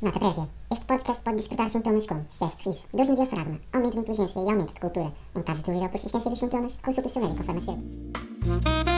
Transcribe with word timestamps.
Nota 0.00 0.20
prévia. 0.20 0.48
Este 0.70 0.86
podcast 0.86 1.20
pode 1.24 1.38
despertar 1.38 1.68
sintomas 1.70 2.06
como 2.06 2.24
excesso 2.30 2.56
de 2.58 2.68
riso, 2.68 2.84
dores 2.92 3.08
no 3.08 3.16
diafragma, 3.16 3.58
aumento 3.72 3.94
de 3.94 4.00
inteligência 4.00 4.38
e 4.38 4.48
aumento 4.48 4.72
de 4.72 4.78
cultura. 4.78 5.12
Em 5.34 5.42
caso 5.42 5.58
de 5.58 5.66
dúvida 5.66 5.86
ou 5.86 5.90
persistência 5.90 6.30
dos 6.30 6.38
sintomas, 6.38 6.78
consulte 6.84 7.08
o 7.08 7.10
seu 7.10 7.22
médico 7.22 7.40
ou 7.40 7.46
farmacêutico. 7.46 8.97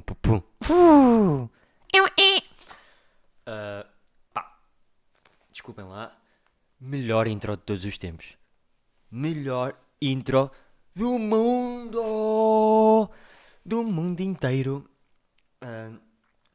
pum. 0.14 0.42
Uh! 3.46 3.84
Pá, 4.34 4.58
desculpem 5.50 5.86
lá. 5.86 6.14
Melhor 6.78 7.26
intro 7.28 7.56
de 7.56 7.62
todos 7.62 7.84
os 7.86 7.96
tempos. 7.96 8.36
Melhor 9.10 9.74
intro 10.02 10.50
do 10.94 11.18
mundo! 11.18 13.10
Do 13.64 13.82
mundo 13.82 14.20
inteiro. 14.20 14.86
Ah, 15.62 15.92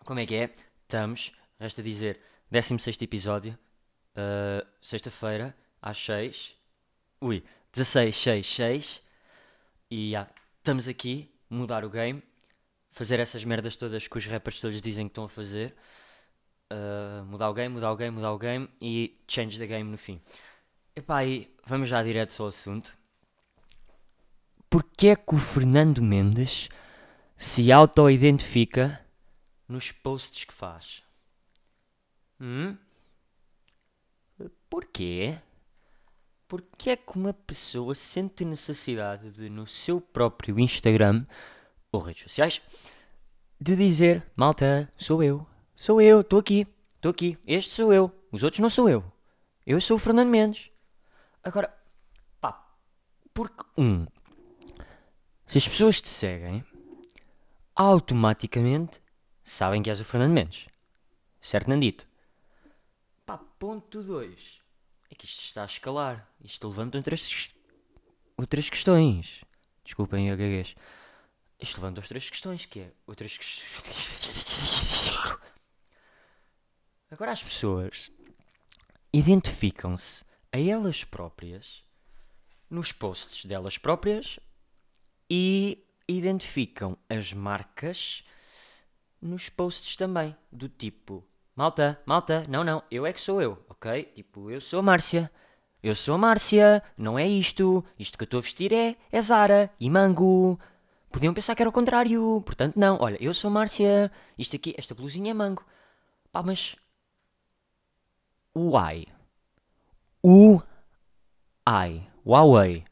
como 0.06 0.20
é 0.20 0.26
que 0.28 0.36
é? 0.36 0.54
Estamos, 0.84 1.32
resta 1.60 1.82
dizer, 1.82 2.22
16 2.52 3.02
episódio, 3.02 3.58
uh, 4.14 4.66
sexta-feira, 4.82 5.58
às 5.82 5.98
6. 5.98 6.56
Ui, 7.20 7.44
16, 7.78 8.16
6, 8.16 8.56
6. 8.56 9.04
E 9.92 10.12
já, 10.12 10.28
estamos 10.58 10.88
aqui, 10.88 11.32
mudar 11.48 11.86
o 11.86 11.90
game, 11.92 12.24
fazer 12.92 13.20
essas 13.20 13.44
merdas 13.44 13.76
todas 13.78 14.08
que 14.08 14.18
os 14.18 14.26
rappers 14.26 14.60
todos 14.60 14.82
dizem 14.82 15.06
que 15.08 15.12
estão 15.12 15.26
a 15.26 15.30
fazer. 15.30 15.76
Uh, 16.74 17.24
mudar 17.26 17.50
o 17.50 17.54
game, 17.54 17.74
mudar 17.74 17.92
o 17.92 17.96
game, 17.96 18.16
mudar 18.16 18.32
o 18.32 18.40
game 18.40 18.68
e 18.82 19.16
change 19.28 19.60
the 19.60 19.68
game 19.68 19.90
no 19.90 19.98
fim. 19.98 20.20
Epá, 20.96 21.18
aí 21.18 21.54
vamos 21.66 21.88
já 21.88 22.02
direto 22.02 22.42
ao 22.42 22.50
assunto. 22.50 22.98
Porquê 24.70 25.10
é 25.10 25.16
que 25.16 25.36
o 25.36 25.38
Fernando 25.38 26.02
Mendes 26.02 26.70
se 27.38 27.72
auto-identifica 27.72 29.06
nos 29.68 29.92
posts 29.92 30.46
que 30.46 30.54
faz. 30.54 31.04
Hum? 32.42 32.76
Porquê? 34.68 35.38
Porquê 36.48 36.92
é 36.92 36.96
que 36.96 37.18
uma 37.18 37.34
pessoa 37.34 37.94
sente 37.94 38.46
necessidade 38.46 39.32
de, 39.32 39.50
no 39.50 39.68
seu 39.68 40.00
próprio 40.00 40.58
Instagram 40.58 41.26
ou 41.92 42.00
redes 42.00 42.24
sociais, 42.24 42.62
de 43.60 43.76
dizer: 43.76 44.26
Malta, 44.36 44.92
sou 44.96 45.22
eu, 45.22 45.46
sou 45.76 46.02
eu, 46.02 46.22
estou 46.22 46.40
aqui, 46.40 46.66
estou 46.96 47.12
aqui, 47.12 47.38
este 47.46 47.76
sou 47.76 47.92
eu, 47.92 48.12
os 48.32 48.44
outros 48.44 48.62
não 48.62 48.70
sou 48.70 48.90
eu, 48.90 49.04
eu 49.66 49.82
sou 49.82 49.98
o 49.98 50.00
Fernando 50.00 50.30
Mendes. 50.30 50.72
Agora, 51.44 51.76
pá, 52.40 52.66
porque, 53.34 53.64
um, 53.78 54.06
se 55.46 55.58
as 55.58 55.68
pessoas 55.68 56.02
te 56.02 56.08
seguem, 56.08 56.64
automaticamente 57.76 59.02
sabem 59.44 59.84
que 59.84 59.90
és 59.90 60.00
o 60.00 60.06
Fernando 60.06 60.32
Mendes. 60.32 60.68
Certo, 61.42 61.70
Nandito? 61.70 62.08
Pá, 63.26 63.38
ponto 63.38 64.02
2. 64.02 64.67
Que 65.18 65.26
isto 65.26 65.42
está 65.42 65.64
a 65.64 65.66
escalar. 65.66 66.30
Isto 66.44 66.68
levanta 66.68 66.98
outras, 66.98 67.52
outras 68.38 68.70
questões. 68.70 69.44
Desculpem 69.84 70.32
a 70.32 70.36
gaguez. 70.36 70.76
Isto 71.60 71.78
levanta 71.78 72.02
outras 72.02 72.30
questões, 72.30 72.66
que 72.66 72.82
é 72.82 72.92
outras 73.08 73.38
questões. 73.38 73.68
Agora 77.10 77.32
as 77.32 77.42
pessoas 77.42 78.12
identificam-se 79.14 80.26
a 80.52 80.60
elas 80.60 81.04
próprias 81.04 81.84
nos 82.70 82.92
posts 82.92 83.46
delas 83.46 83.78
próprias 83.78 84.40
e 85.30 85.86
identificam 86.08 86.98
as 87.10 87.34
marcas 87.34 88.24
nos 89.22 89.50
posts 89.50 89.96
também, 89.96 90.36
do 90.52 90.70
tipo, 90.70 91.26
malta, 91.58 92.00
malta, 92.06 92.44
não, 92.48 92.64
não, 92.64 92.84
eu 92.92 93.04
é 93.04 93.12
que 93.12 93.20
sou 93.20 93.42
eu, 93.42 93.58
ok? 93.68 94.04
Tipo, 94.16 94.52
eu 94.52 94.62
sou 94.62 94.80
a 94.80 94.84
Márcia, 94.84 95.32
eu 95.82 95.96
sou 95.96 96.14
a 96.14 96.18
Márcia, 96.18 96.84
não 96.96 97.18
é 97.18 97.28
isto, 97.28 97.84
isto 97.98 98.16
que 98.16 98.24
eu 98.24 98.26
estou 98.26 98.38
a 98.38 98.42
vestir 98.42 98.72
é, 98.72 98.96
é 99.12 99.22
Zara 99.22 99.72
e 99.80 99.90
Mango. 99.90 100.60
Podiam 101.12 101.34
pensar 101.34 101.56
que 101.56 101.64
era 101.64 101.70
o 101.70 101.74
contrário, 101.74 102.42
portanto 102.46 102.76
não, 102.78 103.00
olha, 103.02 103.18
eu 103.20 103.34
sou 103.34 103.50
a 103.50 103.54
Márcia, 103.54 104.12
isto 104.38 104.56
aqui, 104.56 104.76
esta 104.78 104.94
blusinha 104.94 105.32
é 105.32 105.34
Mango. 105.34 105.66
Pá, 106.32 106.44
mas... 106.44 106.76
Why? 108.56 109.08
O... 110.22 110.62
Ai, 111.66 112.08
Huawei. 112.24 112.86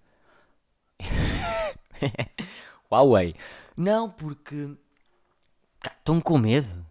Huawei. 2.91 3.35
Não, 3.77 4.09
porque 4.09 4.75
estão 5.99 6.19
com 6.19 6.39
medo. 6.39 6.85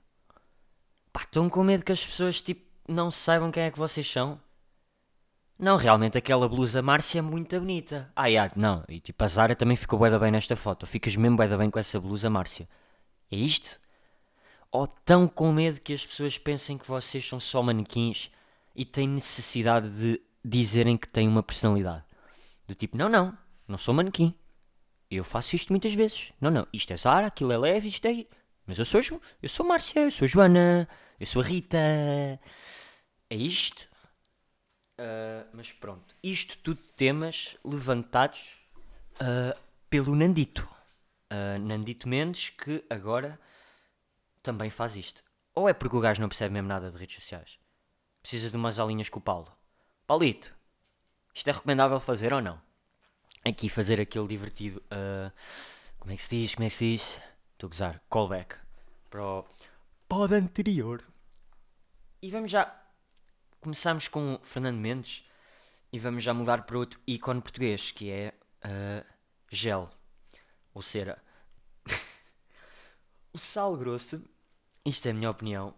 Pá, 1.15 1.21
estão 1.21 1.49
com 1.49 1.63
medo 1.63 1.85
que 1.85 1.93
as 1.93 2.05
pessoas 2.05 2.41
tipo 2.41 2.67
não 2.89 3.09
saibam 3.09 3.53
quem 3.53 3.63
é 3.63 3.71
que 3.71 3.79
vocês 3.79 4.11
são. 4.11 4.41
Não, 5.57 5.77
realmente 5.77 6.19
aquela 6.19 6.49
blusa 6.49 6.83
Márcia 6.83 7.21
é 7.21 7.23
muito 7.23 7.57
bonita. 7.61 8.11
Ah, 8.17 8.27
yeah, 8.27 8.53
não, 8.57 8.83
e 8.89 8.99
tipo 8.99 9.23
a 9.23 9.29
Zara 9.29 9.55
também 9.55 9.77
ficou 9.77 9.97
bué 9.97 10.19
bem 10.19 10.33
nesta 10.33 10.57
foto. 10.57 10.89
Ficas 10.89 11.15
mesmo 11.15 11.37
bué 11.37 11.47
bem 11.57 11.71
com 11.71 11.79
essa 11.79 12.01
blusa 12.01 12.29
Márcia. 12.29 12.69
É 13.31 13.37
isto? 13.37 13.79
Ou 14.73 14.89
tão 14.89 15.29
com 15.29 15.53
medo 15.53 15.81
que 15.81 15.93
as 15.93 16.05
pessoas 16.05 16.37
pensem 16.37 16.77
que 16.77 16.89
vocês 16.89 17.25
são 17.25 17.39
só 17.39 17.63
manequins 17.63 18.29
e 18.75 18.85
têm 18.85 19.07
necessidade 19.07 19.89
de 19.91 20.21
dizerem 20.45 20.97
que 20.97 21.07
têm 21.07 21.29
uma 21.29 21.45
personalidade. 21.45 22.03
Do 22.67 22.75
tipo, 22.75 22.97
não, 22.97 23.09
não, 23.09 23.39
não 23.69 23.79
sou 23.79 23.95
manequim. 23.95 24.35
Eu 25.09 25.23
faço 25.23 25.55
isto 25.55 25.73
muitas 25.73 25.95
vezes. 25.95 26.33
Não, 26.41 26.51
não, 26.51 26.67
isto 26.73 26.93
é 26.93 26.97
Zara, 26.97 27.29
aquilo 27.29 27.53
é 27.53 27.57
leve, 27.57 27.87
isto 27.87 28.05
é... 28.05 28.27
Mas 28.67 28.79
eu 28.81 28.85
sou, 28.85 29.01
eu 29.41 29.49
sou 29.49 29.65
Márcia, 29.65 30.01
eu 30.01 30.11
sou 30.11 30.27
Joana, 30.27 30.89
eu 31.25 31.27
sou 31.27 31.41
a 31.41 31.45
Rita. 31.45 31.79
É 31.79 33.35
isto? 33.35 33.89
Ah, 34.99 35.47
mas 35.55 35.73
pronto, 35.73 36.15
isto 36.23 36.59
tudo 36.59 36.81
temas 36.95 37.57
levantados 37.65 38.59
ah, 39.19 39.57
pelo 39.89 40.15
Nandito. 40.15 40.69
Ah, 41.31 41.59
Nandito 41.59 42.07
Mendes, 42.07 42.51
que 42.51 42.85
agora 42.91 43.41
também 44.43 44.69
faz 44.69 44.97
isto. 44.97 45.25
Ou 45.55 45.67
é 45.67 45.73
porque 45.73 45.97
o 45.97 46.01
gajo 46.01 46.21
não 46.21 46.29
percebe 46.29 46.53
mesmo 46.53 46.69
nada 46.69 46.91
de 46.91 46.99
redes 46.99 47.15
sociais? 47.15 47.59
Precisa 48.21 48.51
de 48.51 48.57
umas 48.57 48.79
aulinhas 48.79 49.09
com 49.09 49.19
o 49.19 49.23
Paulo. 49.23 49.51
Paulito, 50.07 50.55
isto 51.35 51.49
é 51.49 51.53
recomendável 51.53 51.99
fazer 52.01 52.35
ou 52.35 52.43
não? 52.43 52.61
Aqui 53.43 53.71
fazer 53.71 53.99
aquele 53.99 54.27
divertido. 54.29 54.83
ah, 54.91 55.33
como 55.99 56.13
é 56.13 56.17
que 56.17 56.23
se 56.23 56.37
diz? 56.37 56.55
Como 56.55 56.67
é 56.67 56.69
que 56.69 56.75
se 56.75 56.93
diz? 56.93 57.21
Estou 57.55 57.69
a 57.69 57.71
gozar. 57.71 58.03
Callback. 58.11 58.57
Para 59.09 59.25
o 59.25 59.47
pod 60.07 60.35
anterior. 60.35 61.14
E 62.25 62.31
vamos 62.31 62.51
já. 62.51 62.75
Começamos 63.61 64.09
com 64.09 64.41
Fernando 64.43 64.79
Mendes. 64.79 65.29
E 65.93 65.99
vamos 65.99 66.25
já 66.25 66.33
mudar 66.33 66.63
para 66.63 66.79
outro 66.79 66.99
ícone 67.07 67.43
português. 67.43 67.93
Que 67.93 68.11
é. 68.11 68.35
ah, 68.63 69.05
gel. 69.51 69.91
Ou 70.73 70.81
cera. 70.81 71.23
o 73.31 73.37
sal 73.37 73.77
grosso. 73.77 74.25
Isto 74.87 75.09
é 75.09 75.11
a 75.11 75.15
minha 75.15 75.31
opinião. 75.31 75.75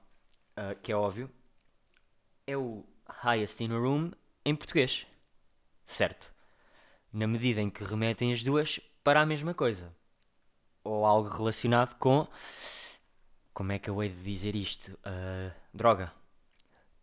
ah, 0.54 0.76
que 0.76 0.92
é 0.92 0.94
óbvio. 0.94 1.28
É 2.46 2.56
o 2.56 2.84
highest 3.24 3.60
in 3.60 3.72
a 3.72 3.78
room 3.78 4.12
em 4.44 4.54
português. 4.54 5.04
Certo? 5.84 6.32
Na 7.12 7.26
medida 7.26 7.60
em 7.60 7.68
que 7.68 7.82
remetem 7.82 8.32
as 8.32 8.44
duas 8.44 8.78
para 9.02 9.20
a 9.20 9.26
mesma 9.26 9.52
coisa 9.52 9.92
ou 10.84 11.04
algo 11.04 11.28
relacionado 11.28 11.96
com. 11.98 12.28
Como 13.52 13.72
é 13.72 13.80
que 13.80 13.90
eu 13.90 14.00
hei 14.00 14.10
de 14.10 14.22
dizer 14.22 14.54
isto? 14.54 14.96
Ah, 15.02 15.50
droga. 15.74 16.14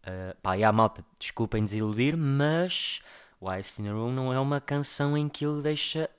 Uh, 0.05 0.35
pá, 0.41 0.57
e 0.57 0.63
a 0.63 0.71
malta, 0.71 1.05
desculpem 1.17 1.63
desiludir, 1.63 2.17
mas 2.17 3.01
o 3.39 3.53
Ice 3.53 3.81
in 3.81 3.87
a 3.87 3.93
Room 3.93 4.11
não 4.11 4.33
é 4.33 4.39
uma 4.39 4.59
canção 4.59 5.17
em 5.17 5.29
que 5.29 5.45
ele 5.45 5.61
deixa 5.61 6.09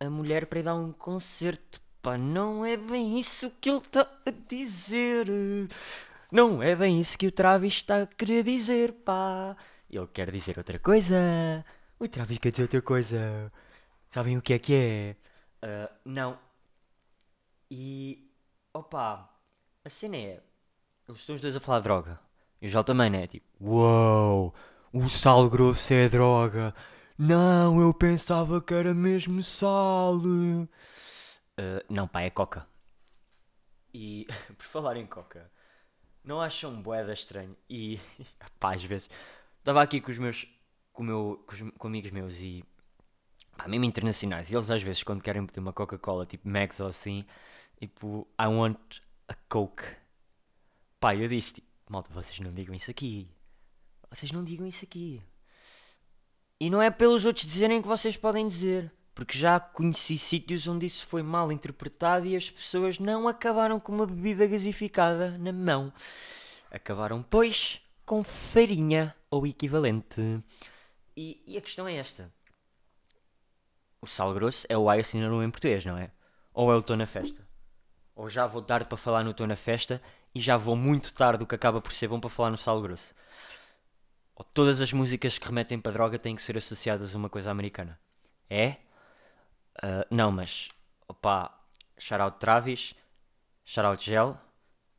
a 0.00 0.08
mulher 0.08 0.46
para 0.46 0.60
ir 0.60 0.62
dar 0.62 0.74
um 0.74 0.92
concerto. 0.92 1.80
Pá, 2.00 2.16
não 2.16 2.64
é 2.64 2.76
bem 2.76 3.18
isso 3.18 3.50
que 3.60 3.68
ele 3.68 3.78
está 3.78 4.02
a 4.24 4.30
dizer. 4.48 5.26
Não 6.30 6.62
é 6.62 6.74
bem 6.74 7.00
isso 7.00 7.18
que 7.18 7.26
o 7.26 7.32
Travis 7.32 7.74
está 7.74 8.02
a 8.02 8.06
querer 8.06 8.42
dizer, 8.42 8.92
pá. 8.92 9.56
Ele 9.90 10.06
quer 10.08 10.30
dizer 10.30 10.56
outra 10.58 10.78
coisa. 10.78 11.64
O 11.98 12.08
Travis 12.08 12.38
quer 12.38 12.50
dizer 12.50 12.62
outra 12.62 12.82
coisa. 12.82 13.52
Sabem 14.08 14.36
o 14.38 14.42
que 14.42 14.52
é 14.54 14.58
que 14.58 14.74
é? 14.74 15.16
Ah, 15.62 15.90
não. 16.04 16.38
E. 17.70 18.30
Opa, 18.72 19.30
a 19.84 19.88
cena 19.88 20.16
é. 20.16 20.42
eles 21.08 21.20
estão 21.20 21.34
os 21.34 21.40
dois 21.40 21.56
a 21.56 21.60
falar 21.60 21.80
droga. 21.80 22.25
E 22.60 22.66
o 22.66 22.70
Joel 22.70 22.84
também, 22.84 23.10
né? 23.10 23.26
Tipo, 23.26 23.46
uau, 23.60 24.54
o 24.92 25.08
sal 25.08 25.48
grosso 25.50 25.92
é 25.92 26.08
droga. 26.08 26.74
Não, 27.18 27.80
eu 27.80 27.94
pensava 27.94 28.60
que 28.60 28.74
era 28.74 28.94
mesmo 28.94 29.42
sal. 29.42 30.16
Uh, 30.16 30.68
não, 31.88 32.06
pá, 32.06 32.22
é 32.22 32.30
coca. 32.30 32.66
E, 33.92 34.26
por 34.56 34.64
falar 34.64 34.96
em 34.96 35.06
coca, 35.06 35.50
não 36.22 36.40
acham 36.40 36.80
boeda 36.82 37.12
estranho? 37.12 37.56
E, 37.68 37.98
pá, 38.60 38.74
às 38.74 38.84
vezes, 38.84 39.08
estava 39.58 39.82
aqui 39.82 40.00
com 40.00 40.10
os 40.10 40.18
meus, 40.18 40.46
com, 40.92 41.02
meu, 41.02 41.42
com, 41.46 41.54
os, 41.54 41.72
com 41.78 41.86
amigos 41.88 42.10
meus 42.10 42.38
e, 42.40 42.64
pá, 43.56 43.66
mesmo 43.68 43.84
internacionais, 43.84 44.50
e 44.50 44.54
eles 44.54 44.70
às 44.70 44.82
vezes, 44.82 45.02
quando 45.02 45.22
querem 45.22 45.46
pedir 45.46 45.60
uma 45.60 45.72
Coca-Cola, 45.72 46.26
tipo 46.26 46.48
Max 46.48 46.80
ou 46.80 46.88
assim, 46.88 47.24
tipo, 47.78 48.26
I 48.40 48.46
want 48.46 49.00
a 49.28 49.34
Coke. 49.48 49.84
Pá, 51.00 51.14
eu 51.14 51.28
disse, 51.28 51.54
tipo, 51.54 51.68
malta, 51.88 52.12
vocês 52.12 52.38
não 52.40 52.52
digam 52.52 52.74
isso 52.74 52.90
aqui. 52.90 53.28
Vocês 54.10 54.32
não 54.32 54.44
digam 54.44 54.66
isso 54.66 54.84
aqui. 54.84 55.22
E 56.58 56.70
não 56.70 56.80
é 56.80 56.90
pelos 56.90 57.24
outros 57.24 57.46
dizerem 57.46 57.82
que 57.82 57.88
vocês 57.88 58.16
podem 58.16 58.46
dizer. 58.48 58.92
Porque 59.14 59.36
já 59.36 59.58
conheci 59.58 60.18
sítios 60.18 60.68
onde 60.68 60.84
isso 60.84 61.06
foi 61.06 61.22
mal 61.22 61.50
interpretado 61.50 62.26
e 62.26 62.36
as 62.36 62.50
pessoas 62.50 62.98
não 62.98 63.26
acabaram 63.26 63.80
com 63.80 63.92
uma 63.92 64.06
bebida 64.06 64.46
gasificada 64.46 65.38
na 65.38 65.52
mão. 65.52 65.90
Acabaram, 66.70 67.22
pois, 67.22 67.80
com 68.04 68.22
farinha 68.22 69.14
ou 69.30 69.46
equivalente. 69.46 70.20
E, 71.16 71.42
e 71.46 71.56
a 71.56 71.62
questão 71.62 71.88
é 71.88 71.94
esta: 71.94 72.30
o 74.02 74.06
sal 74.06 74.34
grosso 74.34 74.66
é 74.68 74.76
o 74.76 74.88
ai 74.88 75.00
assinado 75.00 75.42
em 75.42 75.50
português, 75.50 75.84
não 75.84 75.96
é? 75.96 76.10
Ou 76.52 76.70
é 76.70 76.76
o 76.76 76.80
estou 76.80 76.96
na 76.96 77.06
festa? 77.06 77.46
Ou 78.14 78.28
já 78.28 78.46
vou 78.46 78.62
tarde 78.62 78.86
para 78.86 78.96
falar 78.96 79.24
no 79.24 79.30
estou 79.30 79.46
na 79.46 79.56
festa 79.56 80.00
e 80.36 80.40
já 80.40 80.58
vou 80.58 80.76
muito 80.76 81.14
tarde, 81.14 81.42
o 81.42 81.46
que 81.46 81.54
acaba 81.54 81.80
por 81.80 81.94
ser 81.94 82.08
bom 82.08 82.20
para 82.20 82.28
falar 82.28 82.50
no 82.50 82.58
sal 82.58 82.82
grosso? 82.82 83.14
Todas 84.52 84.82
as 84.82 84.92
músicas 84.92 85.38
que 85.38 85.46
remetem 85.46 85.80
para 85.80 85.92
droga 85.92 86.18
têm 86.18 86.36
que 86.36 86.42
ser 86.42 86.58
associadas 86.58 87.14
a 87.14 87.18
uma 87.18 87.30
coisa 87.30 87.50
americana? 87.50 87.98
É? 88.50 88.76
Uh, 89.78 90.04
não, 90.10 90.30
mas 90.30 90.68
opá, 91.08 91.58
shoutout 91.96 92.38
Travis, 92.38 92.94
shoutout 93.64 94.04
Gel, 94.04 94.38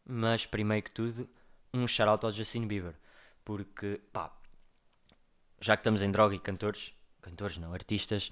mas 0.04 0.44
primeiro 0.48 0.86
que 0.86 0.92
tudo, 0.92 1.30
um 1.72 1.88
shoutout 1.88 2.26
ao 2.26 2.32
Justin 2.32 2.66
Bieber, 2.66 2.96
porque 3.46 4.02
pá, 4.12 4.36
já 5.62 5.78
que 5.78 5.82
estamos 5.82 6.02
em 6.02 6.10
droga 6.10 6.34
e 6.34 6.40
cantores, 6.40 6.92
cantores 7.22 7.58
não, 7.58 7.76
artistas, 7.76 8.32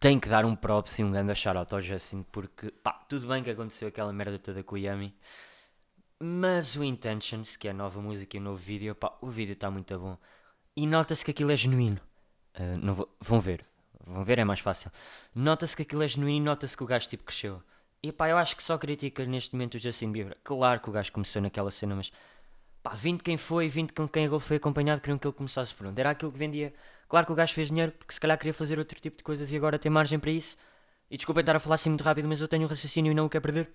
tem 0.00 0.18
que 0.18 0.30
dar 0.30 0.46
um 0.46 0.56
props 0.56 0.98
e 0.98 1.04
um 1.04 1.12
grande 1.12 1.34
shoutout 1.34 1.74
ao 1.74 1.82
Justin, 1.82 2.22
porque 2.32 2.70
pá, 2.70 2.94
tudo 3.10 3.28
bem 3.28 3.42
que 3.42 3.50
aconteceu 3.50 3.88
aquela 3.88 4.10
merda 4.10 4.38
toda 4.38 4.62
com 4.62 4.74
o 4.74 4.78
Yami, 4.78 5.14
mas 6.20 6.76
o 6.76 6.84
Intentions, 6.84 7.56
que 7.56 7.68
é 7.68 7.70
a 7.70 7.74
nova 7.74 8.00
música 8.00 8.36
e 8.36 8.40
o 8.40 8.42
novo 8.42 8.58
vídeo, 8.58 8.94
pá, 8.94 9.16
o 9.20 9.28
vídeo 9.28 9.52
está 9.54 9.70
muito 9.70 9.98
bom. 9.98 10.16
E 10.76 10.86
nota-se 10.86 11.24
que 11.24 11.30
aquilo 11.30 11.52
é 11.52 11.56
genuíno. 11.56 12.00
Uh, 12.58 12.94
vou, 12.94 13.16
vão 13.20 13.40
ver, 13.40 13.64
Vão 14.06 14.22
ver, 14.22 14.38
é 14.38 14.44
mais 14.44 14.60
fácil. 14.60 14.90
Nota-se 15.34 15.74
que 15.74 15.82
aquilo 15.82 16.02
é 16.02 16.08
genuíno 16.08 16.36
e 16.36 16.40
nota-se 16.40 16.76
que 16.76 16.82
o 16.82 16.86
gajo 16.86 17.08
tipo 17.08 17.24
cresceu. 17.24 17.62
E 18.02 18.12
pá, 18.12 18.28
eu 18.28 18.36
acho 18.36 18.56
que 18.56 18.62
só 18.62 18.76
critica 18.76 19.24
neste 19.24 19.54
momento 19.54 19.76
o 19.76 19.78
Justin 19.78 20.12
Bieber. 20.12 20.36
Claro 20.44 20.80
que 20.80 20.88
o 20.90 20.92
gajo 20.92 21.10
começou 21.10 21.40
naquela 21.40 21.70
cena, 21.70 21.94
mas 21.96 22.12
pá, 22.82 22.94
vindo 22.94 23.22
quem 23.22 23.36
foi, 23.36 23.68
vindo 23.68 23.92
com 23.94 24.06
quem 24.06 24.26
ele 24.26 24.40
foi 24.40 24.56
acompanhado, 24.56 25.00
queriam 25.00 25.18
que 25.18 25.26
ele 25.26 25.34
começasse 25.34 25.74
por 25.74 25.86
onde. 25.86 26.00
Era 26.00 26.10
aquilo 26.10 26.30
que 26.30 26.38
vendia. 26.38 26.74
Claro 27.08 27.26
que 27.26 27.32
o 27.32 27.34
gajo 27.34 27.54
fez 27.54 27.68
dinheiro, 27.68 27.92
porque 27.92 28.12
se 28.12 28.20
calhar 28.20 28.36
queria 28.38 28.52
fazer 28.52 28.78
outro 28.78 29.00
tipo 29.00 29.16
de 29.16 29.24
coisas 29.24 29.50
e 29.50 29.56
agora 29.56 29.78
tem 29.78 29.90
margem 29.90 30.18
para 30.18 30.30
isso. 30.30 30.56
E 31.10 31.16
desculpem 31.16 31.40
estar 31.40 31.56
a 31.56 31.60
falar 31.60 31.76
assim 31.76 31.90
muito 31.90 32.04
rápido, 32.04 32.28
mas 32.28 32.40
eu 32.40 32.48
tenho 32.48 32.64
um 32.64 32.66
raciocínio 32.66 33.12
e 33.12 33.14
não 33.14 33.26
o 33.26 33.30
quero 33.30 33.42
perder. 33.42 33.70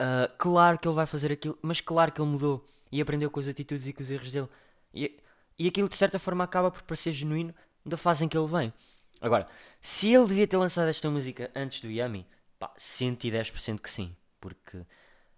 Uh, 0.00 0.32
claro 0.38 0.78
que 0.78 0.86
ele 0.86 0.94
vai 0.94 1.06
fazer 1.06 1.32
aquilo, 1.32 1.58
mas 1.60 1.80
claro 1.80 2.12
que 2.12 2.20
ele 2.20 2.30
mudou 2.30 2.64
e 2.90 3.00
aprendeu 3.00 3.30
com 3.30 3.40
as 3.40 3.48
atitudes 3.48 3.86
e 3.86 3.92
com 3.92 4.02
os 4.02 4.10
erros 4.10 4.30
dele. 4.30 4.48
E, 4.94 5.18
e 5.58 5.68
aquilo 5.68 5.88
de 5.88 5.96
certa 5.96 6.18
forma 6.18 6.44
acaba 6.44 6.70
por 6.70 6.82
parecer 6.82 7.12
genuíno 7.12 7.54
da 7.84 7.96
fase 7.96 8.24
em 8.24 8.28
que 8.28 8.38
ele 8.38 8.46
vem. 8.46 8.72
Agora, 9.20 9.48
se 9.80 10.14
ele 10.14 10.26
devia 10.26 10.46
ter 10.46 10.56
lançado 10.56 10.88
esta 10.88 11.10
música 11.10 11.50
antes 11.54 11.80
do 11.80 11.90
Yami, 11.90 12.26
pá, 12.58 12.72
110% 12.78 13.80
que 13.80 13.90
sim. 13.90 14.14
Porque 14.40 14.86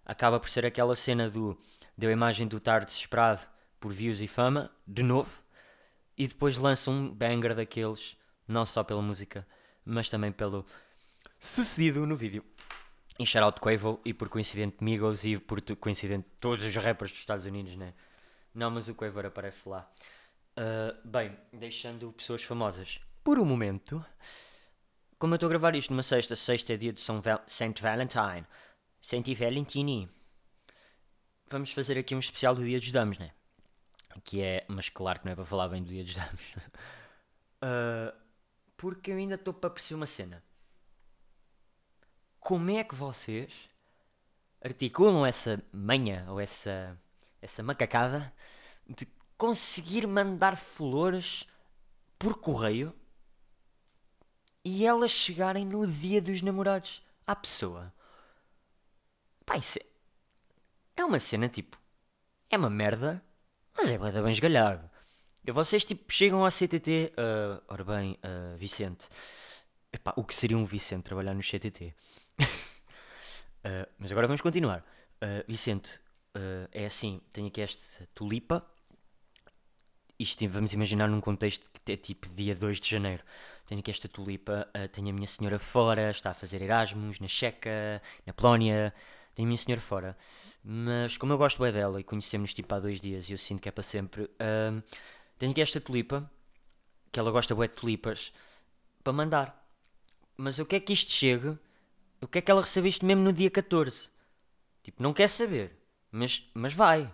acaba 0.05 0.39
por 0.39 0.49
ser 0.49 0.65
aquela 0.65 0.95
cena 0.95 1.29
do. 1.29 1.57
Deu 1.97 2.09
a 2.09 2.13
imagem 2.13 2.47
do 2.47 2.57
estar 2.57 2.85
desesperado 2.85 3.41
por 3.79 3.91
views 3.91 4.21
e 4.21 4.27
fama, 4.27 4.71
de 4.87 5.01
novo, 5.03 5.43
e 6.17 6.27
depois 6.27 6.55
lança 6.57 6.89
um 6.91 7.09
banger 7.09 7.55
daqueles, 7.55 8.15
não 8.47 8.65
só 8.65 8.83
pela 8.83 9.01
música, 9.01 9.45
mas 9.83 10.07
também 10.07 10.31
pelo 10.31 10.65
sucedido 11.39 12.05
no 12.05 12.15
vídeo. 12.15 12.43
E 13.19 13.25
shoutout 13.25 13.59
Quavo, 13.59 14.01
e 14.05 14.13
por 14.13 14.29
coincidente 14.29 14.83
Migos, 14.83 15.25
e 15.25 15.37
por 15.37 15.61
coincidente 15.77 16.27
todos 16.39 16.65
os 16.65 16.75
rappers 16.75 17.11
dos 17.11 17.19
Estados 17.19 17.45
Unidos, 17.45 17.75
né? 17.75 17.93
Não, 18.53 18.71
mas 18.71 18.87
o 18.87 18.95
Quavo 18.95 19.19
aparece 19.19 19.67
lá. 19.69 19.89
Uh, 20.57 21.07
bem, 21.07 21.37
deixando 21.53 22.11
pessoas 22.11 22.43
famosas 22.43 22.99
por 23.23 23.39
um 23.39 23.45
momento, 23.45 24.03
como 25.17 25.33
eu 25.33 25.35
estou 25.35 25.47
a 25.47 25.51
gravar 25.51 25.75
isto 25.75 25.91
numa 25.91 26.03
sexta, 26.03 26.35
sexta 26.35 26.73
é 26.73 26.77
dia 26.77 26.91
de 26.91 27.01
São 27.01 27.21
Val 27.21 27.41
Saint 27.45 27.79
Valentine, 27.79 28.45
Saint 29.01 29.27
Valentini, 29.37 30.09
vamos 31.47 31.71
fazer 31.71 31.97
aqui 31.97 32.15
um 32.15 32.19
especial 32.19 32.55
do 32.55 32.63
Dia 32.63 32.79
dos 32.79 32.91
Damos, 32.91 33.17
né? 33.17 33.31
Que 34.23 34.43
é, 34.43 34.65
mas 34.67 34.89
claro 34.89 35.19
que 35.19 35.25
não 35.25 35.33
é 35.33 35.35
para 35.35 35.45
falar 35.45 35.69
bem 35.69 35.83
do 35.83 35.89
Dia 35.89 36.03
dos 36.03 36.15
Damos. 36.15 36.41
uh, 37.61 38.17
porque 38.75 39.11
eu 39.11 39.17
ainda 39.17 39.35
estou 39.35 39.53
para 39.53 39.69
perceber 39.69 39.95
uma 39.95 40.07
cena. 40.07 40.43
Como 42.41 42.69
é 42.71 42.83
que 42.83 42.95
vocês 42.95 43.53
articulam 44.61 45.25
essa 45.25 45.63
manha 45.71 46.25
ou 46.27 46.39
essa, 46.39 46.99
essa 47.41 47.63
macacada 47.63 48.33
de 48.87 49.07
conseguir 49.37 50.05
mandar 50.05 50.57
flores 50.57 51.47
por 52.19 52.37
correio 52.39 52.93
e 54.63 54.85
elas 54.85 55.11
chegarem 55.11 55.65
no 55.65 55.87
dia 55.87 56.21
dos 56.21 56.41
namorados 56.41 57.01
à 57.25 57.35
pessoa. 57.35 57.93
Pá, 59.45 59.57
isso 59.57 59.79
é, 59.79 59.85
é 60.97 61.05
uma 61.05 61.19
cena 61.19 61.47
tipo. 61.47 61.79
É 62.49 62.57
uma 62.57 62.69
merda, 62.69 63.23
mas 63.75 63.89
é 63.89 64.21
bem 64.21 64.31
esgalhado. 64.31 64.89
E 65.43 65.51
vocês 65.51 65.83
tipo 65.83 66.11
chegam 66.11 66.45
à 66.45 66.51
CTT. 66.51 67.13
Uh, 67.13 67.55
ah, 67.55 67.63
ora 67.67 67.83
bem, 67.83 68.19
uh, 68.23 68.57
Vicente. 68.57 69.07
Epá, 69.91 70.13
o 70.15 70.23
que 70.23 70.35
seria 70.35 70.57
um 70.57 70.65
Vicente 70.65 71.03
trabalhar 71.03 71.33
no 71.33 71.41
CTT? 71.41 71.95
Uh, 72.39 73.87
mas 73.99 74.11
agora 74.11 74.27
vamos 74.27 74.41
continuar. 74.41 74.79
Uh, 75.21 75.43
Vicente, 75.47 75.99
é 76.71 76.85
assim: 76.85 77.21
tenho 77.33 77.47
aqui 77.47 77.61
esta 77.61 78.07
tulipa. 78.13 78.65
Isto 80.17 80.47
vamos 80.47 80.71
imaginar 80.73 81.07
num 81.07 81.19
contexto 81.19 81.65
que 81.83 81.91
é 81.91 81.97
tipo 81.97 82.29
dia 82.29 82.55
2 82.55 82.79
de 82.79 82.89
janeiro 82.89 83.23
tenho 83.71 83.79
aqui 83.79 83.89
esta 83.89 84.09
tulipa, 84.09 84.67
uh, 84.75 84.87
tenho 84.89 85.11
a 85.11 85.13
minha 85.13 85.27
senhora 85.27 85.57
fora, 85.57 86.11
está 86.11 86.31
a 86.31 86.33
fazer 86.33 86.61
Erasmus 86.61 87.21
na 87.21 87.27
Checa, 87.29 88.01
na 88.25 88.33
Polónia, 88.33 88.93
tenho 89.33 89.45
a 89.45 89.49
minha 89.49 89.57
senhora 89.57 89.79
fora. 89.79 90.17
Mas 90.61 91.15
como 91.15 91.31
eu 91.31 91.37
gosto 91.37 91.63
bem 91.63 91.71
dela 91.71 91.97
e 91.97 92.03
conhecemos 92.03 92.53
tipo 92.53 92.75
há 92.75 92.81
dois 92.81 92.99
dias 92.99 93.29
e 93.29 93.31
eu 93.31 93.37
sinto 93.37 93.61
que 93.61 93.69
é 93.69 93.71
para 93.71 93.81
sempre, 93.81 94.23
uh, 94.23 94.83
tenho 95.39 95.53
aqui 95.53 95.61
esta 95.61 95.79
tulipa, 95.79 96.29
que 97.13 97.17
ela 97.17 97.31
gosta 97.31 97.55
bem 97.55 97.69
de 97.69 97.75
tulipas, 97.75 98.33
para 99.01 99.13
mandar. 99.13 99.65
Mas 100.35 100.59
eu 100.59 100.65
quero 100.65 100.83
que 100.83 100.91
isto 100.91 101.09
chegue, 101.09 101.57
eu 102.21 102.27
quero 102.27 102.45
que 102.45 102.51
ela 102.51 102.61
receba 102.61 102.87
isto 102.87 103.05
mesmo 103.05 103.23
no 103.23 103.33
dia 103.33 103.49
14. 103.49 104.11
Tipo, 104.83 105.01
não 105.01 105.13
quer 105.13 105.27
saber, 105.27 105.75
mas, 106.11 106.47
mas 106.53 106.73
vai. 106.73 107.11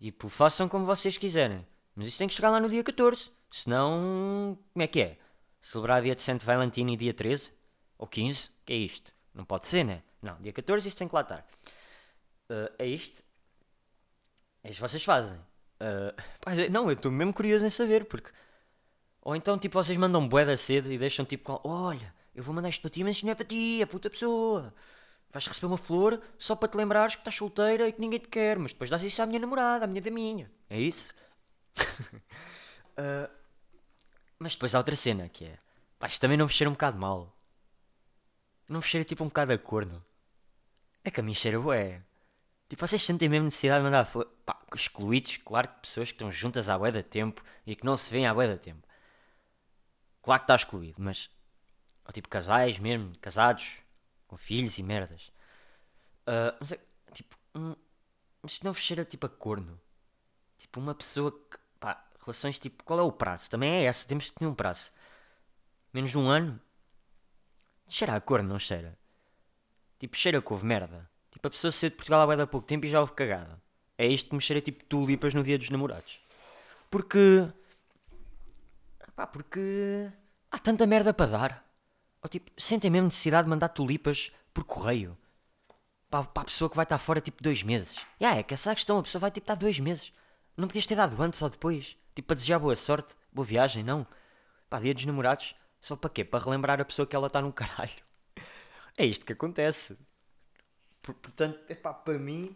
Tipo, 0.00 0.28
façam 0.28 0.68
como 0.68 0.84
vocês 0.84 1.16
quiserem. 1.16 1.64
Mas 1.94 2.08
isto 2.08 2.18
tem 2.18 2.26
que 2.28 2.34
chegar 2.34 2.50
lá 2.50 2.58
no 2.58 2.68
dia 2.68 2.82
14. 2.82 3.30
Senão, 3.50 4.58
como 4.72 4.82
é 4.82 4.86
que 4.88 5.00
é? 5.00 5.18
Celebrar 5.60 6.02
dia 6.02 6.16
de 6.16 6.22
Santo 6.22 6.44
Valentino 6.44 6.90
e 6.90 6.96
dia 6.96 7.14
13? 7.14 7.52
Ou 7.96 8.06
15? 8.06 8.50
Que 8.66 8.72
é 8.72 8.76
isto? 8.76 9.12
Não 9.32 9.44
pode 9.44 9.66
ser, 9.66 9.84
né? 9.84 10.02
Não, 10.20 10.40
dia 10.40 10.52
14 10.52 10.88
isto 10.88 10.98
tem 10.98 11.06
que 11.06 11.14
lá 11.14 11.20
estar. 11.20 11.46
Uh, 12.50 12.72
é 12.78 12.86
isto? 12.86 13.22
É 14.64 14.70
isto 14.70 14.76
que 14.82 14.88
vocês 14.88 15.04
fazem. 15.04 15.38
Uh, 15.82 16.70
não, 16.70 16.86
eu 16.86 16.92
estou 16.92 17.10
mesmo 17.10 17.32
curioso 17.32 17.66
em 17.66 17.70
saber, 17.70 18.04
porque... 18.04 18.30
Ou 19.20 19.34
então, 19.34 19.58
tipo, 19.58 19.74
vocês 19.82 19.98
mandam 19.98 20.28
da 20.28 20.56
cedo 20.56 20.92
e 20.92 20.96
deixam, 20.96 21.24
tipo, 21.24 21.60
olha, 21.64 22.14
eu 22.34 22.42
vou 22.42 22.54
mandar 22.54 22.68
isto 22.68 22.80
para 22.80 22.90
ti, 22.90 23.04
mas 23.04 23.16
isto 23.16 23.24
não 23.24 23.32
é 23.32 23.34
para 23.34 23.46
ti, 23.46 23.82
é 23.82 23.86
puta 23.86 24.10
pessoa. 24.10 24.74
Vais 25.30 25.46
receber 25.46 25.66
uma 25.66 25.78
flor 25.78 26.20
só 26.38 26.54
para 26.54 26.68
te 26.68 26.76
lembrares 26.76 27.14
que 27.14 27.20
estás 27.20 27.34
solteira 27.34 27.88
e 27.88 27.92
que 27.92 28.00
ninguém 28.00 28.18
te 28.18 28.28
quer, 28.28 28.58
mas 28.58 28.72
depois 28.72 28.90
dás 28.90 29.02
isso 29.02 29.22
à 29.22 29.26
minha 29.26 29.38
namorada, 29.38 29.84
à 29.84 29.88
minha 29.88 30.00
da 30.00 30.10
minha. 30.10 30.50
É 30.68 30.78
isso? 30.78 31.14
uh, 32.98 33.30
Mas 34.42 34.54
depois 34.54 34.74
há 34.74 34.78
outra 34.78 34.96
cena 34.96 35.28
que 35.28 35.44
é. 35.44 35.56
Pá, 36.00 36.08
isto 36.08 36.20
também 36.20 36.36
não 36.36 36.48
vos 36.48 36.56
cheira 36.56 36.68
um 36.68 36.72
bocado 36.72 36.98
mal. 36.98 37.32
Não 38.68 38.80
vos 38.80 38.88
cheira 38.88 39.04
tipo 39.04 39.22
um 39.22 39.28
bocado 39.28 39.52
a 39.52 39.58
corno. 39.58 40.04
É 41.04 41.12
que 41.12 41.20
a 41.20 41.22
mim 41.22 41.32
cheira 41.32 41.60
ué. 41.60 42.02
Tipo, 42.68 42.84
vocês 42.84 43.04
sentem 43.04 43.28
mesmo 43.28 43.44
necessidade 43.44 43.80
de 43.80 43.84
mandar 43.84 44.10
pá, 44.44 44.58
excluídos, 44.74 45.36
claro 45.36 45.68
que 45.68 45.82
pessoas 45.82 46.08
que 46.08 46.14
estão 46.14 46.32
juntas 46.32 46.68
à 46.68 46.76
bué 46.76 46.90
da 46.90 47.04
tempo 47.04 47.40
e 47.64 47.76
que 47.76 47.86
não 47.86 47.96
se 47.96 48.10
veem 48.10 48.26
à 48.26 48.34
bué 48.34 48.48
da 48.48 48.56
tempo. 48.58 48.84
Claro 50.20 50.40
que 50.40 50.44
está 50.44 50.56
excluído, 50.56 50.96
mas. 50.98 51.30
Ou 52.12 52.14
tipo 52.14 52.28
casais 52.28 52.78
mesmo, 52.78 53.16
casados, 53.22 53.78
com 54.28 54.36
filhos 54.36 54.76
e 54.76 54.82
merdas. 54.82 55.32
Uh, 56.26 56.52
mas 56.60 56.72
é, 56.72 56.78
tipo, 57.14 57.34
um, 57.54 57.74
isto 58.44 58.62
não 58.66 58.74
cheira 58.74 59.02
tipo 59.02 59.24
a 59.24 59.30
corno. 59.30 59.80
Tipo, 60.58 60.78
uma 60.78 60.94
pessoa 60.94 61.32
que. 61.32 61.56
pá, 61.80 62.04
relações 62.20 62.58
tipo. 62.58 62.84
Qual 62.84 62.98
é 62.98 63.02
o 63.02 63.10
prazo? 63.10 63.48
Também 63.48 63.72
é 63.72 63.84
essa, 63.84 64.06
temos 64.06 64.28
que 64.28 64.34
ter 64.34 64.46
um 64.46 64.54
prazo. 64.54 64.90
Menos 65.90 66.10
de 66.10 66.18
um 66.18 66.28
ano? 66.28 66.60
Cheira 67.88 68.14
a 68.14 68.20
corno, 68.20 68.46
não 68.50 68.58
cheira? 68.58 68.98
Tipo, 69.98 70.14
cheira 70.14 70.42
que 70.42 70.54
merda. 70.62 71.10
Tipo, 71.30 71.48
a 71.48 71.50
pessoa 71.50 71.72
saiu 71.72 71.90
de 71.90 71.96
Portugal 71.96 72.30
há 72.30 72.46
pouco 72.46 72.66
tempo 72.66 72.84
e 72.84 72.90
já 72.90 73.00
houve 73.00 73.12
cagada. 73.14 73.58
É 73.96 74.06
isto 74.06 74.28
que 74.28 74.36
me 74.36 74.42
cheira 74.42 74.60
tipo 74.60 74.84
tulipas 74.84 75.32
no 75.32 75.42
dia 75.42 75.58
dos 75.58 75.70
namorados. 75.70 76.20
Porque. 76.90 77.48
Pá, 79.16 79.26
porque. 79.26 80.10
Há 80.50 80.58
tanta 80.58 80.86
merda 80.86 81.14
para 81.14 81.30
dar. 81.30 81.71
Ou 82.22 82.28
tipo, 82.28 82.50
sentem 82.56 82.90
mesmo 82.90 83.06
necessidade 83.06 83.44
de 83.44 83.50
mandar 83.50 83.68
tulipas 83.68 84.30
por 84.54 84.64
correio. 84.64 85.16
Para, 86.08 86.24
para 86.24 86.42
a 86.42 86.46
pessoa 86.46 86.70
que 86.70 86.76
vai 86.76 86.84
estar 86.84 86.98
fora 86.98 87.20
tipo 87.20 87.42
dois 87.42 87.62
meses. 87.62 87.96
E 88.20 88.24
yeah, 88.24 88.40
é 88.40 88.42
que 88.42 88.54
essa 88.54 88.70
é 88.70 88.72
a 88.72 88.76
questão, 88.76 88.98
a 88.98 89.02
pessoa 89.02 89.20
vai 89.20 89.30
tipo 89.30 89.44
estar 89.44 89.54
dois 89.54 89.80
meses. 89.80 90.12
Não 90.56 90.68
podias 90.68 90.86
ter 90.86 90.94
dado 90.94 91.20
antes 91.20 91.40
ou 91.42 91.50
depois. 91.50 91.96
Tipo, 92.14 92.28
para 92.28 92.36
desejar 92.36 92.58
boa 92.58 92.76
sorte, 92.76 93.14
boa 93.32 93.44
viagem, 93.44 93.82
não. 93.82 94.06
Pá, 94.68 94.78
dia 94.78 94.94
dos 94.94 95.04
namorados, 95.04 95.54
só 95.80 95.96
para 95.96 96.10
quê? 96.10 96.24
Para 96.24 96.44
relembrar 96.44 96.80
a 96.80 96.84
pessoa 96.84 97.06
que 97.06 97.16
ela 97.16 97.26
está 97.26 97.42
no 97.42 97.52
caralho. 97.52 97.92
É 98.94 99.06
isto 99.06 99.24
que 99.24 99.32
acontece. 99.32 99.96
Portanto, 101.00 101.58
epá, 101.66 101.94
para 101.94 102.18
mim, 102.18 102.54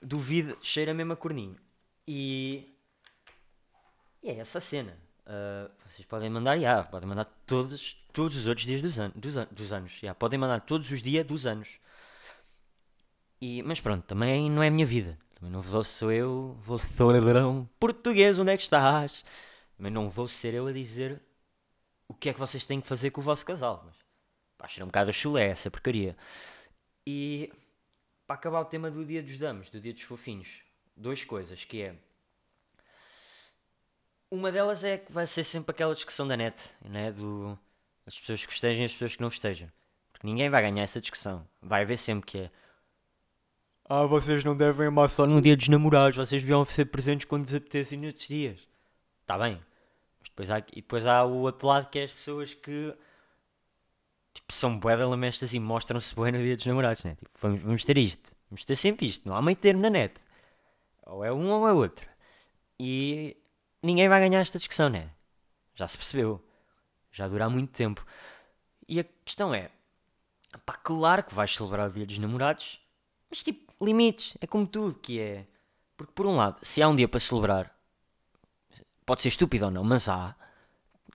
duvido, 0.00 0.56
cheira 0.62 0.94
mesmo 0.94 1.12
a 1.12 1.16
corninho. 1.16 1.56
E, 2.08 2.74
e 4.22 4.30
é 4.30 4.38
essa 4.38 4.60
cena. 4.60 4.98
Uh, 5.26 5.70
vocês 5.86 6.04
podem 6.06 6.28
mandar, 6.28 6.58
já, 6.58 6.82
podem 6.82 7.08
mandar 7.08 7.24
todos, 7.46 7.96
todos 8.12 8.36
os 8.36 8.46
outros 8.46 8.66
dias 8.66 8.82
dos, 8.82 8.98
an 8.98 9.12
dos, 9.14 9.36
an 9.36 9.46
dos 9.50 9.72
anos. 9.72 9.92
Já, 9.92 10.14
podem 10.14 10.38
mandar 10.38 10.60
todos 10.60 10.90
os 10.90 11.02
dias 11.02 11.24
dos 11.24 11.46
anos. 11.46 11.78
E, 13.40 13.62
mas 13.62 13.80
pronto, 13.80 14.04
também 14.04 14.50
não 14.50 14.62
é 14.62 14.68
a 14.68 14.70
minha 14.70 14.86
vida. 14.86 15.18
Também 15.34 15.50
não 15.50 15.60
vou 15.60 15.82
sou 15.82 16.12
eu, 16.12 16.56
vou 16.64 16.78
sou 16.78 17.68
português, 17.78 18.38
onde 18.38 18.52
é 18.52 18.56
que 18.56 18.62
estás? 18.62 19.24
Também 19.76 19.92
não 19.92 20.08
vou 20.08 20.28
ser 20.28 20.54
eu 20.54 20.66
a 20.66 20.72
dizer 20.72 21.20
o 22.06 22.14
que 22.14 22.28
é 22.28 22.32
que 22.32 22.38
vocês 22.38 22.66
têm 22.66 22.80
que 22.80 22.86
fazer 22.86 23.10
com 23.10 23.20
o 23.20 23.24
vosso 23.24 23.44
casal. 23.44 23.82
Mas 23.84 23.96
pá, 24.56 24.68
cheira 24.68 24.84
um 24.84 24.88
bocado 24.88 25.12
chulé 25.12 25.48
essa 25.48 25.70
porcaria. 25.70 26.16
E 27.06 27.52
para 28.26 28.36
acabar 28.36 28.60
o 28.60 28.64
tema 28.64 28.90
do 28.90 29.04
dia 29.04 29.22
dos 29.22 29.36
damos, 29.38 29.70
do 29.70 29.80
dia 29.80 29.92
dos 29.92 30.02
fofinhos, 30.02 30.62
duas 30.96 31.24
coisas, 31.24 31.64
que 31.64 31.82
é 31.82 31.96
uma 34.32 34.50
delas 34.50 34.82
é 34.82 34.96
que 34.96 35.12
vai 35.12 35.26
ser 35.26 35.44
sempre 35.44 35.72
aquela 35.72 35.94
discussão 35.94 36.26
da 36.26 36.34
net, 36.34 36.58
né? 36.82 37.12
Do, 37.12 37.56
as 38.06 38.18
pessoas 38.18 38.40
que 38.40 38.50
festejam 38.50 38.82
e 38.82 38.86
as 38.86 38.92
pessoas 38.92 39.14
que 39.14 39.20
não 39.20 39.28
festejam. 39.28 39.70
Porque 40.10 40.26
ninguém 40.26 40.48
vai 40.48 40.62
ganhar 40.62 40.82
essa 40.82 41.02
discussão. 41.02 41.46
Vai 41.60 41.82
haver 41.82 41.98
sempre 41.98 42.26
que 42.26 42.38
é. 42.38 42.50
Ah, 43.84 44.06
vocês 44.06 44.42
não 44.42 44.56
devem 44.56 44.86
amar 44.86 45.10
só 45.10 45.26
no 45.26 45.42
dia 45.42 45.54
dos 45.54 45.68
namorados, 45.68 46.16
vocês 46.16 46.40
deviam 46.40 46.64
ser 46.64 46.86
presentes 46.86 47.26
quando 47.26 47.44
vos 47.44 47.54
apetecem 47.54 47.98
nestes 47.98 48.26
dias. 48.26 48.58
Está 49.20 49.36
bem. 49.36 49.60
Mas 50.18 50.30
depois 50.30 50.50
há, 50.50 50.58
e 50.58 50.76
depois 50.76 51.06
há 51.06 51.24
o 51.24 51.40
outro 51.40 51.68
lado 51.68 51.90
que 51.90 51.98
é 51.98 52.04
as 52.04 52.12
pessoas 52.12 52.54
que 52.54 52.94
tipo, 54.32 54.50
são 54.50 54.78
bué 54.78 54.96
de 54.96 55.04
lamestas 55.04 55.52
e 55.52 55.60
mostram-se 55.60 56.14
bué 56.14 56.30
no 56.30 56.38
dia 56.38 56.56
dos 56.56 56.64
namorados, 56.64 57.04
né? 57.04 57.16
Tipo, 57.16 57.30
vamos, 57.38 57.62
vamos 57.62 57.84
ter 57.84 57.98
isto. 57.98 58.32
Vamos 58.48 58.64
ter 58.64 58.76
sempre 58.76 59.04
isto. 59.06 59.28
Não 59.28 59.36
há 59.36 59.42
meio 59.42 59.56
termo 59.56 59.82
na 59.82 59.90
net. 59.90 60.14
Ou 61.04 61.22
é 61.22 61.30
um 61.30 61.50
ou 61.50 61.68
é 61.68 61.72
outro. 61.74 62.08
E 62.80 63.36
ninguém 63.82 64.08
vai 64.08 64.20
ganhar 64.20 64.40
esta 64.40 64.58
discussão, 64.58 64.88
né? 64.88 65.10
Já 65.74 65.86
se 65.86 65.96
percebeu. 65.96 66.42
Já 67.10 67.28
dura 67.28 67.46
há 67.46 67.50
muito 67.50 67.72
tempo. 67.72 68.04
E 68.88 69.00
a 69.00 69.04
questão 69.24 69.54
é: 69.54 69.70
pá, 70.64 70.74
claro 70.74 71.22
que 71.22 71.34
vais 71.34 71.54
celebrar 71.54 71.88
o 71.88 71.92
dia 71.92 72.06
dos 72.06 72.18
namorados, 72.18 72.80
mas 73.28 73.42
tipo, 73.42 73.72
limites. 73.84 74.36
É 74.40 74.46
como 74.46 74.66
tudo 74.66 74.94
que 74.94 75.20
é. 75.20 75.46
Porque 75.96 76.12
por 76.12 76.26
um 76.26 76.36
lado, 76.36 76.58
se 76.62 76.82
há 76.82 76.88
um 76.88 76.96
dia 76.96 77.08
para 77.08 77.20
celebrar, 77.20 77.76
pode 79.04 79.22
ser 79.22 79.28
estúpido 79.28 79.66
ou 79.66 79.70
não, 79.70 79.84
mas 79.84 80.08
há. 80.08 80.34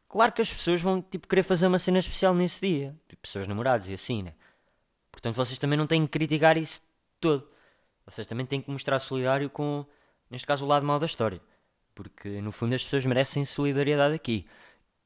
Claro 0.07 0.31
que 0.31 0.41
as 0.41 0.51
pessoas 0.51 0.81
vão 0.81 1.01
tipo, 1.01 1.27
querer 1.27 1.43
fazer 1.43 1.67
uma 1.67 1.79
cena 1.79 2.00
especial 2.00 2.33
nesse 2.33 2.65
dia. 2.65 2.95
Tipo, 3.07 3.21
pessoas 3.21 3.47
namoradas 3.47 3.88
e 3.88 3.93
assim, 3.93 4.24
né? 4.24 4.33
Portanto, 5.12 5.36
vocês 5.36 5.57
também 5.59 5.77
não 5.77 5.88
têm 5.88 6.05
que 6.05 6.12
criticar 6.12 6.57
isso 6.57 6.81
todo. 7.19 7.50
Vocês 8.05 8.25
também 8.25 8.45
têm 8.45 8.62
que 8.62 8.71
mostrar 8.71 9.00
solidário 9.00 9.50
com, 9.50 9.86
neste 10.29 10.47
caso, 10.47 10.63
o 10.63 10.67
lado 10.67 10.86
mau 10.86 11.00
da 11.00 11.05
história. 11.05 11.41
Porque 11.97 12.39
no 12.41 12.51
fundo 12.51 12.75
as 12.75 12.83
pessoas 12.83 13.03
merecem 13.07 13.43
solidariedade 13.43 14.13
aqui. 14.13 14.45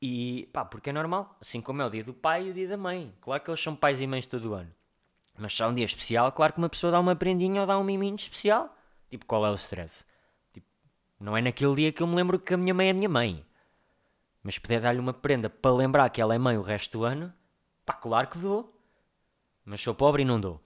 E 0.01 0.49
pá, 0.51 0.65
porque 0.65 0.89
é 0.89 0.93
normal. 0.93 1.37
Assim 1.39 1.61
como 1.61 1.81
é 1.81 1.85
o 1.85 1.89
dia 1.89 2.03
do 2.03 2.13
pai 2.13 2.47
e 2.47 2.49
o 2.49 2.53
dia 2.53 2.67
da 2.67 2.75
mãe. 2.75 3.15
Claro 3.21 3.41
que 3.41 3.49
eles 3.49 3.63
são 3.63 3.73
pais 3.73 4.01
e 4.01 4.05
mães 4.05 4.27
todo 4.27 4.49
o 4.49 4.53
ano. 4.53 4.69
Mas 5.39 5.55
se 5.55 5.63
há 5.63 5.69
um 5.69 5.73
dia 5.73 5.85
especial, 5.85 6.29
claro 6.33 6.51
que 6.51 6.59
uma 6.59 6.67
pessoa 6.67 6.91
dá 6.91 6.99
uma 6.99 7.15
prendinha 7.15 7.61
ou 7.61 7.65
dá 7.65 7.79
um 7.79 7.83
miminho 7.83 8.17
especial. 8.17 8.75
Tipo, 9.09 9.25
qual 9.25 9.45
é 9.45 9.49
o 9.49 9.53
stress? 9.53 10.03
Tipo, 10.53 10.67
não 11.17 11.37
é 11.37 11.41
naquele 11.41 11.75
dia 11.75 11.91
que 11.93 12.03
eu 12.03 12.07
me 12.07 12.15
lembro 12.15 12.37
que 12.37 12.53
a 12.53 12.57
minha 12.57 12.73
mãe 12.73 12.87
é 12.87 12.91
a 12.91 12.93
minha 12.93 13.07
mãe. 13.07 13.45
Mas 14.43 14.59
puder 14.59 14.81
dar-lhe 14.81 14.99
uma 14.99 15.13
prenda 15.13 15.49
para 15.49 15.71
lembrar 15.73 16.09
que 16.09 16.19
ela 16.19 16.35
é 16.35 16.37
mãe 16.37 16.57
o 16.57 16.61
resto 16.61 16.97
do 16.97 17.05
ano, 17.05 17.33
pá, 17.85 17.93
claro 17.93 18.27
que 18.27 18.37
dou. 18.37 18.77
Mas 19.63 19.79
sou 19.79 19.95
pobre 19.95 20.23
e 20.23 20.25
não 20.25 20.41
dou. 20.41 20.61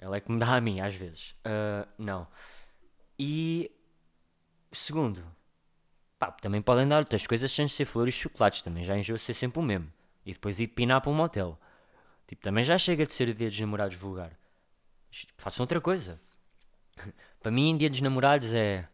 Ela 0.00 0.16
é 0.16 0.20
que 0.20 0.32
me 0.32 0.40
dá 0.40 0.56
a 0.56 0.60
mim, 0.60 0.80
às 0.80 0.96
vezes. 0.96 1.36
Uh, 1.46 1.86
não. 1.96 2.26
E 3.16 3.70
Segundo, 4.74 5.24
pá, 6.18 6.32
também 6.32 6.60
podem 6.60 6.86
dar 6.88 6.98
outras 6.98 7.26
coisas 7.26 7.50
sem 7.50 7.68
ser 7.68 7.84
flores 7.84 8.14
e 8.14 8.18
chocolates, 8.18 8.60
também 8.60 8.82
já 8.82 8.96
enjoa 8.96 9.18
ser 9.18 9.34
sempre 9.34 9.60
o 9.60 9.62
mesmo. 9.62 9.90
E 10.26 10.32
depois 10.32 10.58
ir 10.58 10.68
pinar 10.68 11.00
para 11.00 11.10
um 11.10 11.14
motel. 11.14 11.58
Tipo, 12.26 12.42
também 12.42 12.64
já 12.64 12.76
chega 12.76 13.06
de 13.06 13.12
ser 13.12 13.32
dia 13.34 13.48
dos 13.48 13.60
namorados 13.60 13.96
vulgar. 13.96 14.32
Façam 15.38 15.62
outra 15.62 15.80
coisa. 15.80 16.20
para 17.40 17.52
mim, 17.52 17.76
dia 17.76 17.88
dos 17.88 18.00
namorados 18.00 18.52
é 18.52 18.88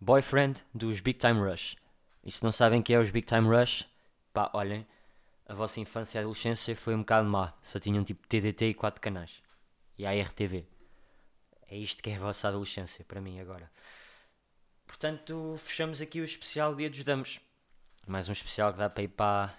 boyfriend 0.00 0.58
dos 0.72 1.00
Big 1.00 1.18
Time 1.18 1.40
Rush. 1.40 1.76
E 2.24 2.30
se 2.30 2.42
não 2.42 2.52
sabem 2.52 2.80
que 2.80 2.94
é 2.94 2.98
os 2.98 3.10
Big 3.10 3.26
Time 3.26 3.48
Rush, 3.48 3.86
pá, 4.32 4.50
olhem, 4.54 4.86
a 5.46 5.54
vossa 5.54 5.80
infância 5.80 6.18
e 6.18 6.20
adolescência 6.20 6.74
foi 6.76 6.94
um 6.94 7.00
bocado 7.00 7.28
má. 7.28 7.52
Só 7.62 7.78
tinham 7.78 8.04
tipo 8.04 8.26
TDT 8.26 8.68
e 8.68 8.74
4 8.74 9.00
canais. 9.00 9.42
E 9.98 10.06
a 10.06 10.12
RTV. 10.12 10.66
É 11.66 11.76
isto 11.76 12.02
que 12.02 12.10
é 12.10 12.16
a 12.16 12.20
vossa 12.20 12.48
adolescência 12.48 13.04
para 13.04 13.20
mim 13.20 13.40
agora. 13.40 13.70
Portanto, 14.88 15.54
fechamos 15.58 16.00
aqui 16.00 16.20
o 16.20 16.24
especial 16.24 16.74
Dia 16.74 16.90
dos 16.90 17.04
Damos. 17.04 17.38
Mais 18.08 18.28
um 18.28 18.32
especial 18.32 18.72
que 18.72 18.78
dá 18.78 18.90
para 18.90 19.02
ir 19.04 19.08
para, 19.08 19.54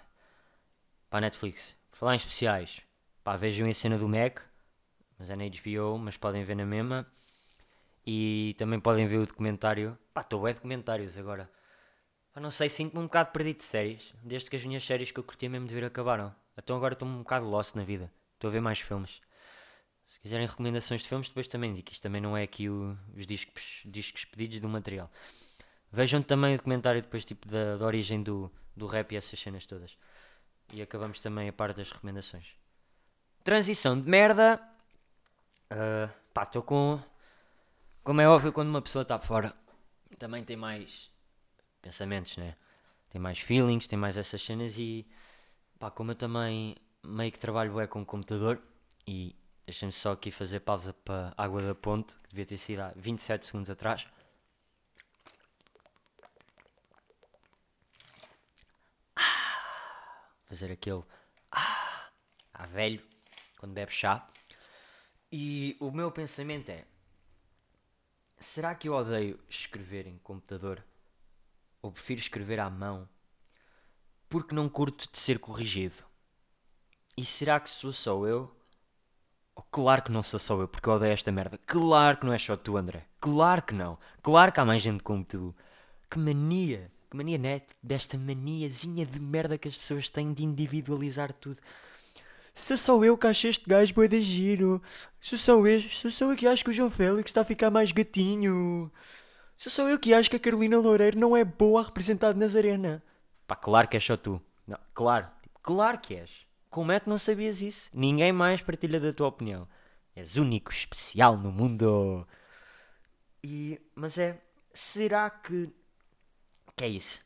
para 1.08 1.18
a 1.18 1.20
Netflix. 1.22 1.74
falar 1.92 2.12
em 2.12 2.16
especiais, 2.16 2.82
pá, 3.24 3.36
vejam 3.36 3.66
a 3.66 3.72
cena 3.72 3.96
do 3.96 4.06
Mac, 4.06 4.40
mas 5.18 5.30
é 5.30 5.36
na 5.36 5.44
HBO, 5.44 5.96
mas 5.98 6.16
podem 6.16 6.44
ver 6.44 6.56
na 6.56 6.66
mesma. 6.66 7.06
E 8.04 8.54
também 8.58 8.80
podem 8.80 9.06
ver 9.06 9.18
o 9.18 9.26
documentário. 9.26 9.96
Pá, 10.12 10.20
estou 10.20 10.42
bem 10.42 10.52
documentários 10.52 11.16
agora. 11.16 11.48
Pá, 12.34 12.40
não 12.40 12.50
sei, 12.50 12.68
sinto-me 12.68 13.00
um 13.00 13.06
bocado 13.06 13.30
perdido 13.30 13.58
de 13.58 13.64
séries. 13.64 14.12
Desde 14.22 14.50
que 14.50 14.56
as 14.56 14.64
minhas 14.64 14.84
séries 14.84 15.10
que 15.10 15.20
eu 15.20 15.24
curtia 15.24 15.48
mesmo 15.48 15.66
de 15.66 15.74
ver 15.74 15.84
acabaram. 15.84 16.34
Então 16.58 16.76
agora 16.76 16.92
estou 16.92 17.08
um 17.08 17.18
bocado 17.18 17.46
lost 17.46 17.76
na 17.76 17.84
vida. 17.84 18.12
Estou 18.34 18.48
a 18.48 18.52
ver 18.52 18.60
mais 18.60 18.80
filmes. 18.80 19.22
Se 20.20 20.24
quiserem 20.24 20.46
recomendações 20.46 21.00
de 21.00 21.08
filmes, 21.08 21.28
depois 21.28 21.48
também 21.48 21.74
digo. 21.74 21.90
Isto 21.90 22.02
também 22.02 22.20
não 22.20 22.36
é 22.36 22.42
aqui 22.42 22.68
o, 22.68 22.94
os 23.16 23.26
discos, 23.26 23.80
discos 23.86 24.26
pedidos 24.26 24.60
do 24.60 24.68
material. 24.68 25.10
Vejam 25.90 26.22
também 26.22 26.52
o 26.52 26.56
documentário 26.58 27.00
depois 27.00 27.24
tipo 27.24 27.48
da, 27.48 27.78
da 27.78 27.86
origem 27.86 28.22
do, 28.22 28.52
do 28.76 28.86
rap 28.86 29.12
e 29.12 29.16
essas 29.16 29.40
cenas 29.40 29.64
todas. 29.64 29.96
E 30.74 30.82
acabamos 30.82 31.20
também 31.20 31.48
a 31.48 31.52
parte 31.54 31.78
das 31.78 31.90
recomendações. 31.90 32.48
Transição 33.42 33.98
de 33.98 34.10
merda. 34.10 34.60
Uh, 35.72 36.10
pá, 36.34 36.42
estou 36.42 36.62
com. 36.62 37.02
Como 38.04 38.20
é 38.20 38.28
óbvio, 38.28 38.52
quando 38.52 38.68
uma 38.68 38.82
pessoa 38.82 39.02
está 39.02 39.18
fora, 39.18 39.54
também 40.18 40.44
tem 40.44 40.56
mais 40.56 41.10
pensamentos, 41.80 42.36
né? 42.36 42.56
Tem 43.08 43.18
mais 43.18 43.38
feelings, 43.38 43.86
tem 43.86 43.98
mais 43.98 44.18
essas 44.18 44.42
cenas 44.42 44.76
e. 44.76 45.06
Pá, 45.78 45.90
como 45.90 46.10
eu 46.10 46.14
também 46.14 46.76
meio 47.02 47.32
que 47.32 47.38
trabalho 47.38 47.80
é 47.80 47.86
com 47.86 48.02
o 48.02 48.06
computador 48.06 48.62
e 49.06 49.34
Deixem-me 49.70 49.92
só 49.92 50.10
aqui 50.10 50.32
fazer 50.32 50.58
pausa 50.58 50.92
para 50.92 51.32
água 51.36 51.62
da 51.62 51.76
ponte, 51.76 52.12
que 52.24 52.30
devia 52.30 52.44
ter 52.44 52.58
sido 52.58 52.80
há 52.80 52.92
27 52.96 53.46
segundos 53.46 53.70
atrás. 53.70 54.04
Ah, 59.14 60.24
fazer 60.48 60.72
aquele 60.72 61.04
ah, 61.52 62.10
a 62.52 62.66
velho 62.66 63.00
quando 63.60 63.72
bebe 63.72 63.92
chá. 63.92 64.28
E 65.30 65.76
o 65.78 65.92
meu 65.92 66.10
pensamento 66.10 66.68
é: 66.68 66.84
será 68.40 68.74
que 68.74 68.88
eu 68.88 68.94
odeio 68.94 69.38
escrever 69.48 70.04
em 70.08 70.18
computador? 70.18 70.84
Ou 71.80 71.92
prefiro 71.92 72.20
escrever 72.20 72.58
à 72.58 72.68
mão? 72.68 73.08
Porque 74.28 74.52
não 74.52 74.68
curto 74.68 75.08
de 75.12 75.16
ser 75.20 75.38
corrigido? 75.38 76.02
E 77.16 77.24
será 77.24 77.60
que 77.60 77.70
sou 77.70 77.92
só 77.92 78.26
eu? 78.26 78.59
Claro 79.70 80.02
que 80.02 80.10
não 80.10 80.22
sou 80.22 80.40
só 80.40 80.60
eu, 80.60 80.68
porque 80.68 80.88
eu 80.88 80.94
odeio 80.94 81.12
esta 81.12 81.30
merda. 81.30 81.58
Claro 81.66 82.18
que 82.18 82.26
não 82.26 82.32
é 82.32 82.38
só 82.38 82.56
tu, 82.56 82.76
André. 82.76 83.04
Claro 83.20 83.62
que 83.62 83.74
não. 83.74 83.98
Claro 84.22 84.50
que 84.52 84.60
há 84.60 84.64
mais 84.64 84.82
gente 84.82 85.02
como 85.02 85.24
tu. 85.24 85.54
Que 86.10 86.18
mania. 86.18 86.90
Que 87.10 87.16
mania, 87.16 87.38
né? 87.38 87.62
Desta 87.82 88.16
maniazinha 88.18 89.06
de 89.06 89.20
merda 89.20 89.58
que 89.58 89.68
as 89.68 89.76
pessoas 89.76 90.08
têm 90.08 90.32
de 90.32 90.44
individualizar 90.44 91.32
tudo. 91.32 91.58
Sou 92.54 92.76
só 92.76 93.04
eu 93.04 93.16
que 93.16 93.26
acho 93.26 93.46
este 93.46 93.68
gajo 93.68 93.94
bué 93.94 94.08
de 94.08 94.22
giro. 94.22 94.82
Sou 95.20 95.38
só 95.38 95.66
eu, 95.66 95.80
sou 95.80 96.10
só 96.10 96.30
eu 96.30 96.36
que 96.36 96.46
acho 96.46 96.64
que 96.64 96.70
o 96.70 96.72
João 96.72 96.90
Félix 96.90 97.30
está 97.30 97.40
a 97.42 97.44
ficar 97.44 97.70
mais 97.70 97.92
gatinho. 97.92 98.90
Sou 99.56 99.70
só 99.70 99.88
eu 99.88 99.98
que 99.98 100.12
acho 100.12 100.30
que 100.30 100.36
a 100.36 100.40
Carolina 100.40 100.78
Loureiro 100.78 101.18
não 101.18 101.36
é 101.36 101.44
boa 101.44 101.80
a 101.80 101.84
representar 101.84 102.34
Nazarena. 102.34 103.02
Pá, 103.46 103.56
claro 103.56 103.88
que 103.88 103.96
és 103.96 104.04
só 104.04 104.16
tu. 104.16 104.40
Não, 104.66 104.78
claro, 104.94 105.28
claro 105.62 105.98
que 105.98 106.14
és. 106.14 106.46
Como 106.70 106.92
é 106.92 107.00
que 107.00 107.08
não 107.08 107.18
sabias 107.18 107.60
isso? 107.60 107.90
Ninguém 107.92 108.32
mais 108.32 108.62
partilha 108.62 109.00
da 109.00 109.12
tua 109.12 109.26
opinião. 109.26 109.68
És 110.14 110.36
único, 110.36 110.70
especial 110.70 111.36
no 111.36 111.50
mundo. 111.50 112.26
E, 113.42 113.80
mas 113.94 114.16
é, 114.18 114.40
será 114.72 115.28
que, 115.28 115.72
que 116.76 116.84
é 116.84 116.88
isso? 116.88 117.24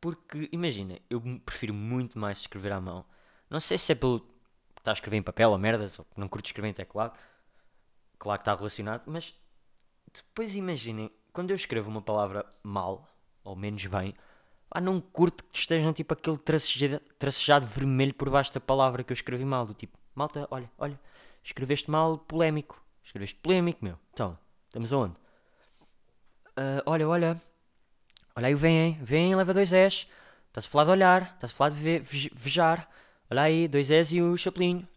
Porque, 0.00 0.48
imagina, 0.50 0.98
eu 1.10 1.22
prefiro 1.44 1.74
muito 1.74 2.18
mais 2.18 2.38
escrever 2.38 2.72
à 2.72 2.80
mão. 2.80 3.04
Não 3.50 3.60
sei 3.60 3.76
se 3.76 3.92
é 3.92 3.94
pelo 3.94 4.26
estar 4.78 4.92
a 4.92 4.94
escrever 4.94 5.18
em 5.18 5.22
papel 5.22 5.50
ou 5.50 5.58
merdas, 5.58 5.98
ou 5.98 6.06
não 6.16 6.28
curto 6.28 6.46
escrever 6.46 6.68
em 6.68 6.74
teclado. 6.74 7.18
Claro 8.18 8.38
que 8.38 8.42
está 8.42 8.54
relacionado, 8.54 9.02
mas 9.06 9.34
depois 10.12 10.56
imaginem, 10.56 11.10
quando 11.32 11.50
eu 11.50 11.56
escrevo 11.56 11.90
uma 11.90 12.02
palavra 12.02 12.46
mal, 12.62 13.08
ou 13.42 13.56
menos 13.56 13.84
bem, 13.86 14.14
ah, 14.74 14.80
não 14.80 15.00
curto 15.00 15.44
que 15.44 15.58
estejam 15.60 15.92
tipo 15.92 16.12
aquele 16.14 16.36
tracejado, 16.36 17.00
tracejado 17.16 17.64
vermelho 17.64 18.12
por 18.12 18.28
baixo 18.28 18.52
da 18.52 18.58
palavra 18.60 19.04
que 19.04 19.12
eu 19.12 19.14
escrevi 19.14 19.44
mal. 19.44 19.64
Do 19.64 19.72
tipo, 19.72 19.96
malta, 20.16 20.48
olha, 20.50 20.68
olha, 20.76 20.98
escreveste 21.44 21.88
mal 21.88 22.18
polémico. 22.18 22.82
Escreveste 23.04 23.36
polémico, 23.36 23.84
meu. 23.84 23.96
Então, 24.12 24.36
estamos 24.66 24.92
aonde? 24.92 25.14
Uh, 26.58 26.82
olha, 26.86 27.08
olha. 27.08 27.42
Olha 28.34 28.48
aí 28.48 28.54
vem, 28.56 28.98
vem, 29.00 29.36
leva 29.36 29.54
dois 29.54 29.72
S. 29.72 30.08
Está-se 30.48 30.66
a 30.66 30.70
falar 30.70 30.84
de 30.86 30.90
olhar, 30.90 31.22
está-se 31.34 31.54
a 31.54 31.56
falar 31.56 31.70
de 31.70 31.76
ve 31.76 32.30
vejar. 32.34 32.88
Olha 33.30 33.42
aí, 33.42 33.68
dois 33.68 33.92
S 33.92 34.16
e 34.16 34.20
o 34.20 34.36
chapelinho. 34.36 34.88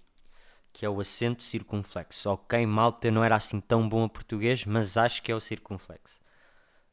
Que 0.73 0.87
é 0.87 0.89
o 0.89 0.99
acento 0.99 1.43
circunflexo. 1.43 2.31
Ok, 2.31 2.65
malta, 2.65 3.11
não 3.11 3.23
era 3.23 3.35
assim 3.35 3.59
tão 3.59 3.87
bom 3.87 4.03
a 4.03 4.09
português, 4.09 4.65
mas 4.65 4.97
acho 4.97 5.21
que 5.21 5.31
é 5.31 5.35
o 5.35 5.39
circunflexo. 5.39 6.19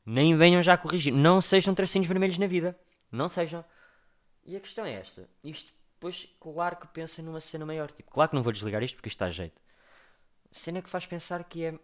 Nem 0.05 0.37
venham 0.37 0.63
já 0.63 0.77
corrigir. 0.77 1.13
Não 1.13 1.41
sejam 1.41 1.75
tracinhos 1.75 2.07
vermelhos 2.07 2.39
na 2.39 2.47
vida. 2.47 2.79
Não 3.11 3.29
sejam. 3.29 3.65
E 4.45 4.57
a 4.57 4.61
questão 4.61 4.85
é 4.85 4.93
esta. 4.93 5.29
Isto 5.43 5.73
depois, 5.95 6.29
claro 6.39 6.77
que 6.77 6.87
pensa 6.89 7.23
numa 7.23 7.41
cena 7.41 7.65
maior. 7.65 7.91
Tipo, 7.91 8.11
claro 8.11 8.29
que 8.29 8.37
não 8.37 8.43
vou 8.43 8.53
desligar 8.53 8.83
isto 8.83 8.97
porque 8.97 9.09
isto 9.09 9.17
está 9.17 9.27
a 9.27 9.31
jeito. 9.31 9.59
Cena 10.53 10.83
que 10.83 10.91
faz 10.91 11.07
pensar 11.07 11.43
que 11.45 11.65
é. 11.65 11.79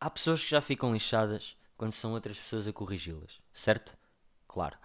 Há 0.00 0.10
pessoas 0.10 0.42
que 0.42 0.50
já 0.50 0.60
ficam 0.60 0.92
lixadas 0.92 1.56
quando 1.76 1.92
são 1.92 2.12
outras 2.12 2.38
pessoas 2.38 2.66
a 2.66 2.72
corrigi-las. 2.72 3.40
Certo? 3.52 3.96
Claro. 4.48 4.76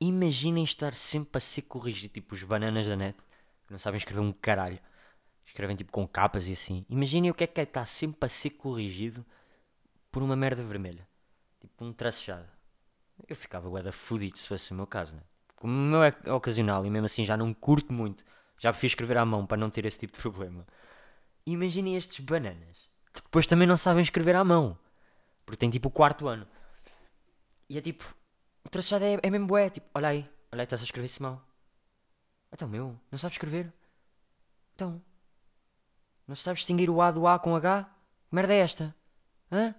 Imaginem 0.00 0.62
estar 0.62 0.94
sempre 0.94 1.38
a 1.38 1.40
ser 1.40 1.62
corrigido. 1.62 2.14
Tipo 2.14 2.34
os 2.34 2.44
bananas 2.44 2.86
da 2.86 2.94
net. 2.94 3.18
Que 3.66 3.72
não 3.72 3.78
sabem 3.78 3.98
escrever 3.98 4.20
um 4.20 4.32
caralho. 4.32 4.78
Escrevem 5.44 5.74
tipo 5.74 5.90
com 5.90 6.06
capas 6.06 6.46
e 6.46 6.52
assim. 6.52 6.86
Imaginem 6.88 7.30
o 7.30 7.34
que 7.34 7.44
é 7.44 7.46
que 7.48 7.60
é 7.60 7.64
estar 7.64 7.84
sempre 7.84 8.26
a 8.26 8.28
ser 8.28 8.50
corrigido 8.50 9.26
por 10.12 10.22
uma 10.22 10.36
merda 10.36 10.62
vermelha. 10.62 11.08
Tipo 11.58 11.84
um 11.84 11.92
tracejado. 11.92 12.46
Eu 13.26 13.34
ficava 13.34 13.68
bué 13.68 13.82
da 13.82 13.92
fudido 13.92 14.36
se 14.36 14.46
fosse 14.46 14.70
o 14.72 14.74
meu 14.74 14.86
caso, 14.86 15.16
né? 15.16 15.22
Como 15.56 15.72
o 15.72 15.76
meu 15.76 16.02
é 16.02 16.32
ocasional 16.32 16.84
e 16.84 16.90
mesmo 16.90 17.06
assim 17.06 17.24
já 17.24 17.36
não 17.36 17.54
curto 17.54 17.92
muito. 17.92 18.22
Já 18.58 18.70
prefiro 18.70 18.90
escrever 18.90 19.16
à 19.16 19.24
mão 19.24 19.46
para 19.46 19.56
não 19.56 19.70
ter 19.70 19.86
esse 19.86 19.98
tipo 19.98 20.12
de 20.12 20.20
problema. 20.20 20.66
Imaginem 21.46 21.96
estes 21.96 22.24
bananas. 22.24 22.90
Que 23.12 23.22
depois 23.22 23.46
também 23.46 23.66
não 23.66 23.76
sabem 23.76 24.02
escrever 24.02 24.36
à 24.36 24.44
mão. 24.44 24.78
Porque 25.44 25.56
tem 25.56 25.70
tipo 25.70 25.88
o 25.88 25.90
quarto 25.90 26.28
ano. 26.28 26.46
E 27.68 27.78
é 27.78 27.80
tipo... 27.80 28.14
O 28.64 28.68
tracejado 28.68 29.04
é, 29.04 29.18
é 29.22 29.30
mesmo 29.30 29.46
bué. 29.46 29.70
Tipo, 29.70 29.88
olha 29.94 30.08
aí. 30.08 30.30
Olha 30.52 30.62
aí, 30.62 30.64
estás 30.64 30.82
a 30.82 30.84
escrever-se 30.84 31.22
mal. 31.22 31.42
Então, 32.52 32.68
meu, 32.68 32.98
não 33.10 33.18
sabes 33.18 33.34
escrever? 33.34 33.72
Então... 34.74 35.02
Não 36.26 36.36
sabes 36.36 36.60
distinguir 36.60 36.90
o 36.90 37.00
A 37.00 37.10
do 37.10 37.26
A 37.26 37.38
com 37.38 37.56
H? 37.56 37.84
Que 38.28 38.34
merda 38.34 38.54
é 38.54 38.58
esta? 38.58 38.94
Hã? 39.50 39.74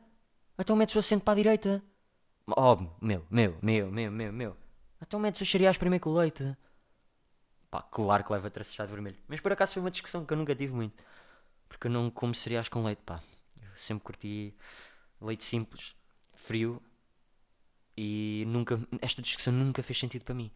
Então 0.58 0.76
metes 0.76 0.96
o 0.96 1.00
acento 1.00 1.24
para 1.24 1.34
a 1.34 1.36
direita. 1.36 1.84
Oh, 2.48 2.76
meu, 3.02 3.26
meu, 3.30 3.58
meu, 3.62 3.92
meu, 3.92 4.12
meu, 4.12 4.34
meu. 4.34 4.58
Então 5.02 5.20
metes 5.20 5.42
os 5.42 5.50
cereais 5.50 5.78
primeiro 5.78 6.04
com 6.04 6.10
o 6.12 6.18
leite. 6.18 6.56
Pá, 7.72 7.82
claro 7.82 8.24
que 8.24 8.32
leva 8.32 8.52
tracejado 8.52 8.92
vermelho. 8.92 9.18
Mas 9.28 9.40
por 9.40 9.52
acaso 9.52 9.74
foi 9.74 9.82
uma 9.82 9.92
discussão 9.92 10.26
que 10.26 10.34
eu 10.34 10.38
nunca 10.38 10.56
tive 10.56 10.74
muito. 10.74 11.04
Porque 11.68 11.88
eu 11.88 11.92
não 11.92 12.12
como 12.12 12.36
cereais 12.36 12.68
com 12.70 12.84
leite, 12.84 13.02
pá. 13.04 13.22
Eu 13.62 13.76
sempre 13.76 14.04
curti 14.04 14.56
leite 15.20 15.44
simples, 15.44 15.96
frio. 16.36 16.82
E 17.98 18.44
nunca, 18.48 18.80
esta 19.02 19.22
discussão 19.22 19.54
nunca 19.54 19.82
fez 19.82 20.00
sentido 20.00 20.24
para 20.24 20.36
mim. 20.36 20.52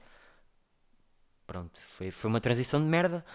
Pronto, 1.47 1.79
foi, 1.89 2.11
foi 2.11 2.29
uma 2.29 2.41
transição 2.41 2.79
de 2.79 2.87
merda. 2.87 3.25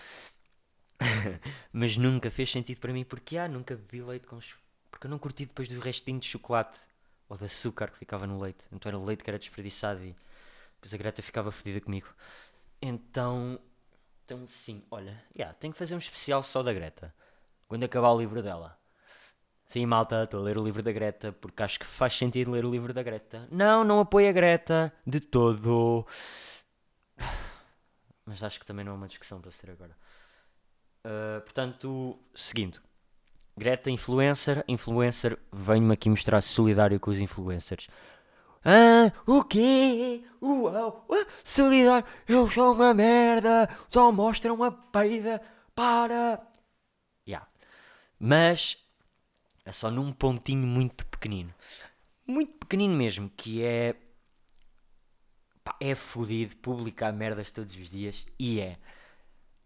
Mas 1.73 1.97
nunca 1.97 2.31
fez 2.31 2.51
sentido 2.51 2.79
para 2.81 2.93
mim 2.93 3.05
porque, 3.05 3.37
ah, 3.37 3.49
nunca 3.49 3.75
bebi 3.75 4.03
leite 4.03 4.27
com 4.27 4.41
porque 4.93 5.07
eu 5.07 5.11
não 5.11 5.19
curti 5.19 5.47
depois 5.47 5.67
do 5.67 5.81
restinho 5.81 6.21
de 6.21 6.29
chocolate 6.29 6.79
ou 7.29 7.37
de 7.37 7.47
açúcar 7.47 7.91
que 7.91 7.99
ficava 7.99 8.27
no 8.27 8.39
leite. 8.39 8.63
Então 8.71 8.89
era 8.91 8.99
o 8.99 9.05
leite 9.05 9.25
que 9.25 9.31
era 9.31 9.39
desperdiçado 9.39 10.05
e 10.05 10.15
depois 10.75 10.95
a 10.95 10.97
Greta 10.97 11.23
ficava 11.23 11.51
fodida 11.51 11.81
comigo. 11.81 12.09
Então, 12.81 13.59
então 14.25 14.47
sim, 14.47 14.85
olha, 14.91 15.25
yeah, 15.35 15.53
tenho 15.55 15.73
que 15.73 15.79
fazer 15.79 15.95
um 15.95 15.99
especial 15.99 16.43
só 16.43 16.63
da 16.63 16.73
Greta. 16.73 17.13
Quando 17.67 17.85
acabar 17.85 18.11
o 18.13 18.19
livro 18.21 18.43
dela. 18.43 18.79
Sim, 19.65 19.87
malta, 19.87 20.25
estou 20.25 20.41
a 20.41 20.43
ler 20.43 20.59
o 20.59 20.63
livro 20.63 20.83
da 20.83 20.93
Greta 20.93 21.33
porque 21.33 21.63
acho 21.63 21.81
que 21.81 21.87
faz 21.87 22.15
sentido 22.15 22.51
ler 22.51 22.65
o 22.65 22.71
livro 22.71 22.93
da 22.93 23.03
Greta. 23.03 23.49
Não, 23.51 23.83
não 23.83 24.01
apoio 24.01 24.29
a 24.29 24.33
Greta 24.33 24.93
de 25.07 25.19
todo. 25.19 26.07
Mas 28.27 28.43
acho 28.43 28.61
que 28.61 28.67
também 28.67 28.85
não 28.85 28.93
é 28.93 28.97
uma 28.97 29.09
discussão 29.09 29.41
para 29.41 29.51
ser 29.51 29.71
agora. 29.71 29.97
Uh, 31.05 31.41
portanto, 31.41 32.19
seguindo. 32.35 32.81
Greta 33.57 33.91
influencer, 33.91 34.65
influencer, 34.67 35.39
venho-me 35.53 35.93
aqui 35.93 36.09
mostrar 36.09 36.41
solidário 36.41 36.99
com 36.99 37.11
os 37.11 37.19
influencers. 37.19 37.87
Ah, 38.65 39.13
o 39.27 39.45
quê? 39.45 40.25
Uau, 40.41 41.05
uh, 41.09 41.27
solidário, 41.45 42.07
eu 42.29 42.49
sou 42.49 42.73
uma 42.73 42.95
merda, 42.95 43.69
só 43.89 44.11
mostram 44.11 44.55
uma 44.55 44.71
peida 44.71 45.43
para. 45.75 46.41
Yeah. 47.27 47.47
Mas 48.19 48.79
é 49.65 49.73
só 49.73 49.91
num 49.91 50.13
pontinho 50.13 50.67
muito 50.67 51.05
pequenino. 51.07 51.53
Muito 52.27 52.53
pequenino 52.55 52.95
mesmo, 52.95 53.31
que 53.37 53.63
é. 53.63 53.97
Pá, 55.63 55.77
é 55.81 55.95
fodido 55.95 56.57
publicar 56.57 57.13
merdas 57.13 57.51
todos 57.51 57.75
os 57.75 57.91
dias. 57.91 58.27
E 58.39 58.61
é. 58.61 58.79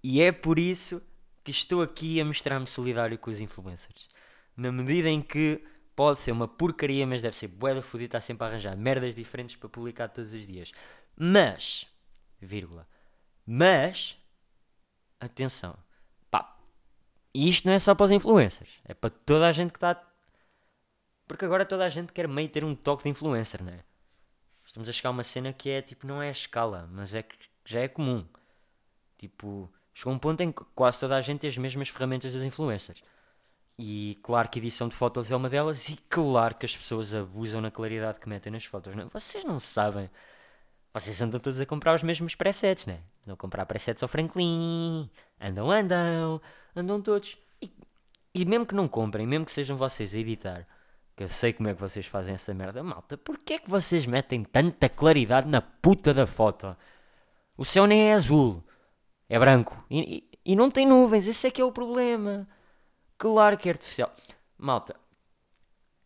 E 0.03 0.21
é 0.21 0.33
por 0.33 0.59
isso 0.59 1.03
que 1.47 1.53
estou 1.53 1.81
aqui 1.81 2.21
a 2.21 2.25
mostrar-me 2.25 2.67
solidário 2.67 3.17
com 3.17 3.31
os 3.31 3.41
influencers. 3.41 4.09
Na 4.57 4.73
medida 4.73 5.09
em 5.09 5.23
que 5.23 5.65
pode 5.95 6.19
ser 6.19 6.33
uma 6.33 6.49
porcaria, 6.49 7.07
mas 7.07 7.23
deve 7.23 7.37
ser 7.37 7.47
bué 7.47 7.73
da 7.73 7.83
fodida, 7.83 8.09
está 8.09 8.21
sempre 8.21 8.45
a 8.45 8.51
arranjar 8.51 8.77
merdas 8.77 9.15
diferentes 9.15 9.55
para 9.55 9.69
publicar 9.69 10.09
todos 10.09 10.35
os 10.35 10.45
dias. 10.45 10.73
Mas, 11.17 11.87
vírgula, 12.41 12.89
mas, 13.47 14.19
atenção, 15.21 15.79
pá, 16.29 16.59
isto 17.33 17.69
não 17.69 17.75
é 17.75 17.79
só 17.79 17.95
para 17.95 18.07
os 18.07 18.11
influencers, 18.11 18.81
é 18.85 18.93
para 18.93 19.11
toda 19.11 19.47
a 19.47 19.53
gente 19.53 19.71
que 19.71 19.77
está... 19.77 20.03
Porque 21.29 21.45
agora 21.45 21.65
toda 21.65 21.85
a 21.85 21.89
gente 21.89 22.13
quer 22.13 22.27
meio 22.27 22.49
ter 22.49 22.65
um 22.65 22.75
toque 22.75 23.05
de 23.05 23.11
influencer, 23.11 23.63
não 23.63 23.73
é? 23.73 23.85
Estamos 24.65 24.89
a 24.89 24.93
chegar 24.93 25.11
a 25.11 25.13
uma 25.13 25.23
cena 25.23 25.53
que 25.53 25.71
é, 25.71 25.81
tipo, 25.81 26.09
não 26.09 26.21
é 26.21 26.29
a 26.29 26.33
escala, 26.33 26.89
mas 26.91 27.15
é 27.15 27.23
que 27.23 27.37
já 27.65 27.79
é 27.83 27.87
comum. 27.87 28.27
Tipo, 29.17 29.73
Chegou 29.97 30.13
um 30.13 30.19
ponto 30.19 30.43
em 30.43 30.53
que 30.53 30.63
quase 30.75 31.01
toda 31.01 31.17
a 31.17 31.23
gente 31.23 31.41
tem 31.41 31.49
as 31.49 31.57
mesmas 31.57 31.89
ferramentas 31.89 32.31
dos 32.31 32.43
influencers. 32.43 33.03
E 33.79 34.19
claro 34.23 34.47
que 34.47 34.59
edição 34.59 34.89
de 34.89 34.95
fotos 34.95 35.33
é 35.33 35.37
uma 35.37 35.49
delas, 35.49 35.89
e 35.89 35.97
claro 36.11 36.55
que 36.55 36.67
as 36.67 36.77
pessoas 36.77 37.15
abusam 37.15 37.63
na 37.63 37.71
claridade 37.71 38.21
que 38.21 38.29
metem 38.29 38.53
nas 38.53 38.67
fotos. 38.67 38.95
Não? 38.95 39.05
É? 39.05 39.07
Vocês 39.07 39.43
não 39.43 39.59
sabem. 39.59 40.11
Vocês 40.93 41.23
andam 41.23 41.41
todos 41.41 41.59
a 41.59 41.65
comprar 41.65 41.95
os 41.95 42.03
mesmos 42.03 42.35
presets, 42.35 42.85
né? 42.85 43.01
Andam 43.23 43.33
a 43.33 43.37
comprar 43.39 43.65
presets 43.65 44.03
ao 44.03 44.09
Franklin. 44.09 45.09
Andam, 45.41 45.71
andam. 45.71 46.43
Andam 46.77 47.01
todos. 47.01 47.39
E, 47.63 47.73
e 48.35 48.45
mesmo 48.45 48.67
que 48.67 48.75
não 48.75 48.89
comprem, 48.89 49.27
mesmo 49.27 49.47
que 49.47 49.53
sejam 49.53 49.79
vocês 49.79 50.15
a 50.15 50.19
editar, 50.19 50.67
que 51.17 51.25
eu 51.25 51.29
sei 51.31 51.55
como 51.55 51.71
é 51.71 51.75
que 51.75 51.81
vocês 51.81 52.05
fazem 52.05 52.35
essa 52.35 52.53
merda, 52.53 52.83
malta, 52.83 53.17
porquê 53.17 53.55
é 53.55 53.59
que 53.59 53.71
vocês 53.71 54.05
metem 54.05 54.45
tanta 54.45 54.91
claridade 54.91 55.49
na 55.49 55.63
puta 55.63 56.13
da 56.13 56.27
foto? 56.27 56.77
O 57.57 57.65
céu 57.65 57.87
nem 57.87 58.11
é 58.11 58.13
azul. 58.13 58.63
É 59.29 59.39
branco. 59.39 59.85
E, 59.91 60.01
e, 60.45 60.53
e, 60.53 60.57
não 60.57 60.71
tem 60.71 60.87
nuvens. 60.87 61.27
Esse 61.27 61.49
é 61.49 61.51
que 61.51 61.61
é 61.61 61.65
o 61.65 61.73
problema. 61.73 62.47
Claro 63.19 63.57
que 63.57 63.69
é 63.69 63.73
artificial. 63.73 64.15
Malta, 64.57 64.95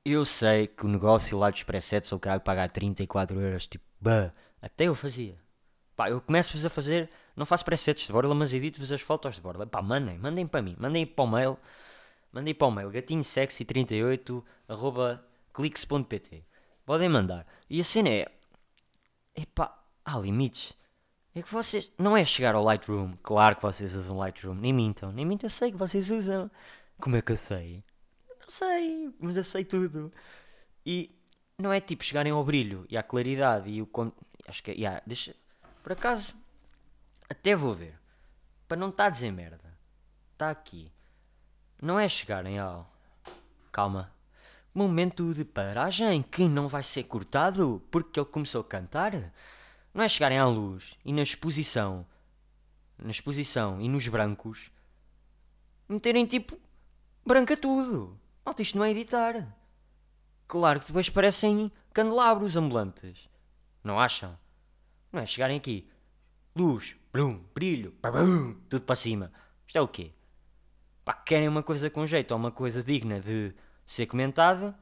eu 0.05 0.25
sei 0.25 0.67
que 0.67 0.85
o 0.87 0.89
negócio 0.89 1.39
lá 1.39 1.51
dos 1.51 1.63
presets, 1.63 2.11
o 2.13 2.19
cara 2.19 2.41
pagar 2.41 2.71
34 2.71 3.39
euros, 3.41 3.67
tipo, 3.67 3.85
bah, 4.01 4.33
até 4.61 4.85
eu 4.85 4.95
fazia. 4.95 5.39
Pá, 5.95 6.09
eu 6.09 6.21
começo-vos 6.21 6.65
a 6.65 6.71
fazer, 6.71 7.11
não 7.37 7.45
faço 7.45 7.65
presets 7.65 8.07
de 8.07 8.13
borla, 8.13 8.35
mas 8.35 8.55
edito-vos 8.55 8.91
as 8.91 9.03
fotos 9.03 9.35
de 9.35 9.41
borla. 9.41 9.67
Pá, 9.67 9.83
mandem, 9.83 10.19
mandem 10.19 10.47
para 10.47 10.63
mim, 10.63 10.75
mandem 10.79 11.07
para 11.07 11.25
o 11.25 11.29
mail, 11.29 11.59
mandem 12.33 12.55
para 12.55 12.67
o 12.67 12.71
mail, 12.71 12.91
gatinhosexy38, 12.91 14.43
arroba 14.69 15.25
cliques.pt. 15.53 16.45
Podem 16.87 17.09
mandar. 17.09 17.47
E 17.69 17.81
a 17.81 17.85
cena 17.85 18.09
é, 18.09 18.27
epá, 19.37 19.79
há 20.05 20.19
limites. 20.19 20.73
É 21.35 21.43
que 21.43 21.53
vocês. 21.53 21.93
Não 21.97 22.17
é 22.17 22.25
chegar 22.25 22.55
ao 22.55 22.65
Lightroom. 22.65 23.17
Claro 23.23 23.57
que 23.57 23.63
vocês 23.63 23.95
usam 23.95 24.19
Lightroom. 24.19 24.55
Nem 24.55 24.73
mintam. 24.73 25.13
Nem 25.13 25.25
mintam, 25.25 25.47
eu 25.47 25.51
sei 25.51 25.71
que 25.71 25.77
vocês 25.77 26.11
usam. 26.11 26.51
Como 27.01 27.17
é 27.17 27.23
que 27.23 27.33
eu 27.33 27.37
sei? 27.37 27.85
Não 28.41 28.49
sei, 28.49 29.15
mas 29.21 29.37
eu 29.37 29.45
sei 29.45 29.65
tudo. 29.65 30.13
E 30.85 31.15
não 31.59 31.73
é 31.73 31.81
tipo 31.81 32.05
chegarem 32.05 32.33
ao 32.33 32.45
brilho 32.45 32.85
e 32.89 32.97
à 32.97 33.03
claridade 33.03 33.71
e 33.71 33.81
o. 33.81 33.89
Acho 34.49 34.63
que. 34.63 34.73
Yeah, 34.73 35.03
deixa. 35.07 35.35
Por 35.83 35.93
acaso. 35.93 36.35
Até 37.29 37.55
vou 37.55 37.75
ver. 37.75 37.95
Para 38.67 38.77
não 38.77 38.89
estar 38.89 39.07
a 39.07 39.11
dizer 39.11 39.31
merda. 39.31 39.79
Está 40.33 40.51
aqui. 40.51 40.93
Não 41.81 41.99
é 41.99 42.09
chegarem 42.09 42.59
ao. 42.59 42.91
Calma. 43.71 44.13
Momento 44.75 45.33
de 45.33 45.45
paragem 45.45 46.23
que 46.23 46.49
não 46.49 46.69
vai 46.69 46.83
ser 46.83 47.05
cortado 47.05 47.83
porque 47.91 48.19
ele 48.19 48.29
começou 48.29 48.61
a 48.63 48.65
cantar. 48.65 49.33
Não 49.93 50.05
é 50.05 50.09
chegarem 50.09 50.39
à 50.39 50.47
luz 50.47 50.95
e 51.05 51.13
na 51.13 51.23
exposição. 51.23 52.07
Na 52.99 53.11
exposição 53.11 53.81
e 53.81 53.89
nos 53.89 54.07
brancos. 54.09 54.71
Meterem 55.89 56.27
tipo. 56.27 56.59
Branca 57.27 57.57
tudo. 57.57 58.19
Malta, 58.45 58.63
isto 58.63 58.79
não 58.79 58.85
é 58.85 58.91
editar. 58.91 59.57
Claro 60.47 60.81
que 60.81 60.87
depois 60.87 61.09
parecem 61.09 61.71
candelabros 61.93 62.57
ambulantes. 62.57 63.29
Não 63.83 63.99
acham? 63.99 64.39
Não 65.13 65.21
é 65.21 65.27
chegarem 65.27 65.57
aqui. 65.57 65.89
Luz, 66.55 66.97
brum, 67.13 67.45
brilho, 67.55 67.95
babum, 68.03 68.55
tudo 68.69 68.85
para 68.85 68.97
cima. 68.97 69.33
Isto 69.67 69.79
é 69.79 69.81
o 69.81 69.89
quê? 69.89 70.13
Pá, 71.05 71.15
querem 71.15 71.49
uma 71.49 71.63
coisa 71.63 71.89
com 71.89 72.07
jeito 72.07 72.33
ou 72.33 72.39
uma 72.39 72.51
coisa 72.51 72.83
digna 72.83 73.21
de 73.21 73.55
ser 73.87 74.07
comentada? 74.07 74.77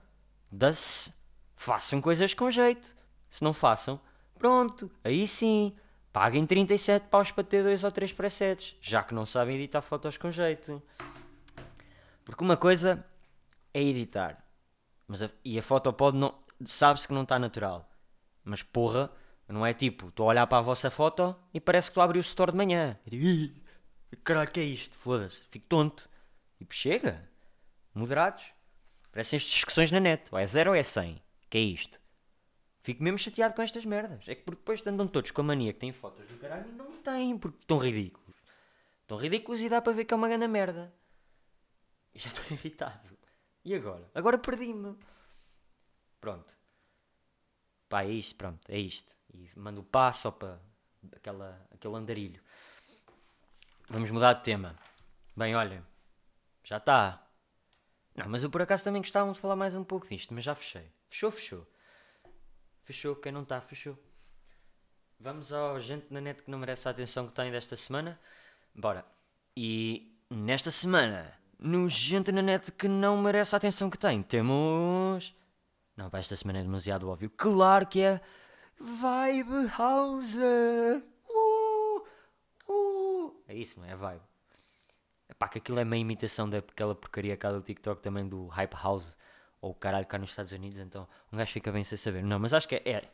Da-se. 0.51 1.13
Façam 1.57 2.01
coisas 2.01 2.35
com 2.35 2.51
jeito. 2.51 2.97
Se 3.31 3.43
não 3.43 3.53
façam, 3.53 4.01
pronto, 4.39 4.91
aí 5.03 5.27
sim. 5.27 5.75
Paguem 6.13 6.47
37 6.47 7.07
paus 7.09 7.31
para 7.31 7.45
ter 7.45 7.63
dois 7.63 7.85
ou 7.85 7.93
três 7.93 8.13
presets, 8.13 8.77
já 8.81 9.03
que 9.05 9.15
não 9.15 9.27
sabem 9.27 9.57
editar 9.57 9.83
fotos 9.83 10.17
com 10.17 10.31
jeito. 10.31 10.83
Porque 12.25 12.43
uma 12.43 12.57
coisa 12.57 13.05
é 13.73 13.83
editar. 13.83 14.43
Mas 15.07 15.23
a, 15.23 15.31
e 15.45 15.59
a 15.59 15.63
foto 15.63 15.93
pode 15.93 16.17
não. 16.17 16.35
Sabe-se 16.65 17.07
que 17.07 17.15
não 17.15 17.23
está 17.23 17.39
natural. 17.39 17.89
Mas 18.43 18.63
porra, 18.63 19.11
não 19.47 19.65
é 19.65 19.73
tipo, 19.73 20.09
estou 20.09 20.27
a 20.27 20.31
olhar 20.31 20.47
para 20.47 20.59
a 20.59 20.63
vossa 20.63 20.91
foto 20.91 21.37
e 21.55 21.61
parece 21.61 21.89
que 21.89 21.93
estou 21.93 22.03
a 22.03 22.05
abrir 22.05 22.19
o 22.19 22.21
store 22.21 22.53
de 22.53 22.57
manhã. 22.57 22.99
Eu 23.07 23.11
digo, 23.11 23.25
"Ih, 23.25 23.63
caralho, 24.25 24.51
que 24.51 24.61
é 24.61 24.65
isto? 24.65 24.97
Foda-se, 24.97 25.43
fico 25.51 25.67
tonto. 25.69 26.09
Tipo, 26.59 26.75
chega. 26.75 27.29
Moderados. 27.95 28.45
Parecem 29.13 29.37
as 29.37 29.45
discussões 29.45 29.91
na 29.91 30.01
net. 30.01 30.25
Ou 30.33 30.39
é 30.39 30.47
zero 30.47 30.71
ou 30.71 30.77
é 30.77 30.83
100. 30.83 31.23
Que 31.49 31.59
é 31.59 31.61
isto? 31.61 32.01
Fico 32.79 33.03
mesmo 33.03 33.19
chateado 33.19 33.55
com 33.55 33.63
estas 33.63 33.85
merdas. 33.85 34.29
É 34.29 34.35
que 34.35 34.43
porque 34.43 34.61
depois 34.61 34.87
andam 34.87 35.07
todos 35.09 35.31
com 35.31 35.41
a 35.41 35.45
mania 35.45 35.73
que 35.73 35.81
têm 35.81 35.93
fotos 35.93 36.27
do 36.27 36.39
caralho 36.39 36.69
e 36.69 36.73
não 36.73 36.93
têm, 37.03 37.37
porque 37.37 37.59
estão 37.61 37.79
ridículos. 37.79 38.37
Estão 39.03 39.19
ridículos 39.19 39.61
e 39.61 39.69
dá 39.69 39.83
para 39.83 39.93
ver 39.93 40.05
que 40.05 40.15
é 40.15 40.17
uma 40.17 40.29
grande 40.29 40.47
merda. 40.47 40.93
E 42.15 42.19
já 42.19 42.29
estou 42.31 42.45
irritado. 42.51 43.17
E 43.65 43.75
agora? 43.75 44.09
Agora 44.15 44.39
perdi-me. 44.39 44.97
Pronto. 46.21 46.57
Pá, 47.89 48.03
é 48.03 48.11
isto, 48.11 48.35
pronto, 48.37 48.61
é 48.69 48.79
isto. 48.79 49.15
E 49.33 49.51
mando 49.57 49.81
o 49.81 49.85
passo 49.85 50.31
para 50.33 50.61
aquela, 51.13 51.67
aquele 51.73 51.97
andarilho. 51.97 52.41
Vamos 53.89 54.11
mudar 54.11 54.35
de 54.35 54.45
tema. 54.45 54.77
Bem, 55.37 55.55
olha, 55.57 55.85
já 56.63 56.77
está. 56.77 57.27
Não, 58.15 58.29
mas 58.29 58.43
eu 58.43 58.51
por 58.51 58.61
acaso 58.61 58.85
também 58.85 59.01
gostava 59.01 59.33
de 59.33 59.39
falar 59.39 59.57
mais 59.57 59.75
um 59.75 59.85
pouco 59.85 60.09
disto, 60.09 60.35
mas 60.35 60.45
já 60.45 60.55
fechei. 60.55 60.91
Fechou, 61.07 61.31
fechou. 61.31 61.67
Fechou, 62.89 63.15
quem 63.17 63.31
não 63.31 63.43
está, 63.43 63.61
fechou. 63.61 63.99
Vamos 65.21 65.53
ao 65.53 65.79
gente 65.79 66.07
na 66.11 66.23
net 66.23 66.43
que 66.43 66.51
não 66.51 66.59
merece 66.59 66.89
a 66.89 66.91
atenção 66.91 67.27
que 67.27 67.35
tem 67.35 67.53
desta 67.53 67.77
semana. 67.77 68.19
Bora. 68.75 69.05
E 69.55 70.19
nesta 70.31 70.71
semana, 70.71 71.39
no 71.59 71.87
gente 71.87 72.33
na 72.33 72.41
net 72.41 72.73
que 72.73 72.89
não 72.89 73.21
merece 73.21 73.55
a 73.55 73.59
atenção 73.59 73.91
que 73.91 73.99
tem, 73.99 74.23
temos. 74.23 75.35
Não, 75.95 76.09
pá, 76.09 76.19
esta 76.19 76.35
semana 76.35 76.61
é 76.61 76.63
demasiado 76.63 77.11
óbvio. 77.11 77.29
Claro 77.29 77.87
que 77.87 78.01
é. 78.01 78.23
Vibe 78.81 79.67
House! 79.77 80.35
Uh, 80.35 82.07
uh. 82.67 83.43
É 83.47 83.55
isso, 83.55 83.79
não 83.79 83.87
é? 83.87 83.95
Vibe. 83.95 84.23
Pá, 85.39 85.47
que 85.47 85.59
aquilo 85.59 85.79
é 85.79 85.85
meio 85.85 86.01
imitação 86.01 86.49
daquela 86.49 86.95
porcaria 86.95 87.37
cá 87.37 87.53
do 87.53 87.61
TikTok 87.61 88.01
também 88.01 88.27
do 88.27 88.47
Hype 88.47 88.73
House. 88.83 89.19
Ou 89.61 89.75
caralho 89.75 90.07
cá 90.07 90.19
nos 90.19 90.31
Estados 90.31 90.53
Unidos, 90.53 90.79
então 90.79 91.07
um 91.33 91.37
gajo 91.37 91.53
fica 91.53 91.73
bem 91.73 91.83
sem 91.85 91.99
saber. 91.99 92.23
Não, 92.23 92.39
mas 92.39 92.53
acho 92.55 92.69
que 92.69 92.77
é. 92.77 92.83
é. 92.85 93.05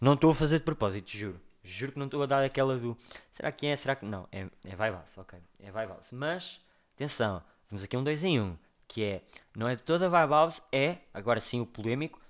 Não 0.00 0.14
estou 0.14 0.30
a 0.30 0.34
fazer 0.34 0.58
de 0.58 0.64
propósito, 0.64 1.10
juro. 1.10 1.40
Juro 1.64 1.92
que 1.92 1.98
não 1.98 2.06
estou 2.06 2.22
a 2.22 2.26
dar 2.26 2.42
aquela 2.42 2.76
do. 2.76 2.96
Será 3.30 3.52
que 3.52 3.66
é? 3.66 3.76
Será 3.76 3.94
que. 3.94 4.04
Não, 4.04 4.26
é, 4.32 4.48
é 4.64 4.74
Vibe 4.74 4.94
House, 4.94 5.18
ok. 5.18 5.38
É 5.60 5.70
Vibe 5.70 5.90
House. 5.90 6.10
Mas, 6.12 6.58
atenção, 6.94 7.42
temos 7.68 7.84
aqui 7.84 7.96
um 7.96 8.02
2 8.02 8.24
em 8.24 8.40
1. 8.40 8.44
Um, 8.44 8.58
que 8.88 9.04
é. 9.04 9.22
Não 9.56 9.68
é 9.68 9.76
de 9.76 9.82
toda 9.82 10.08
Vibe 10.08 10.30
House, 10.30 10.62
é. 10.72 10.98
Agora 11.14 11.38
sim 11.40 11.60
o 11.60 11.66
polémico. 11.66 12.20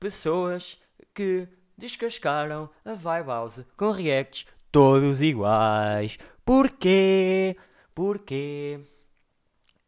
Pessoas 0.00 0.78
que 1.12 1.48
descascaram 1.76 2.70
a 2.84 2.94
Vibe 2.94 3.26
House 3.26 3.64
com 3.76 3.90
reacts 3.90 4.46
todos 4.72 5.20
iguais. 5.20 6.18
Porquê? 6.44 7.56
Porquê? 7.94 8.80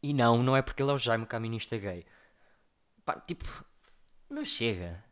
E 0.02 0.14
não, 0.14 0.42
não 0.42 0.56
é 0.56 0.62
porque 0.62 0.82
ele 0.82 0.90
é 0.90 0.94
o 0.94 0.98
Jaime 0.98 1.26
Caminista 1.26 1.76
gay. 1.76 2.04
Pá, 3.04 3.20
tipo, 3.20 3.44
não 4.28 4.44
chega. 4.44 5.04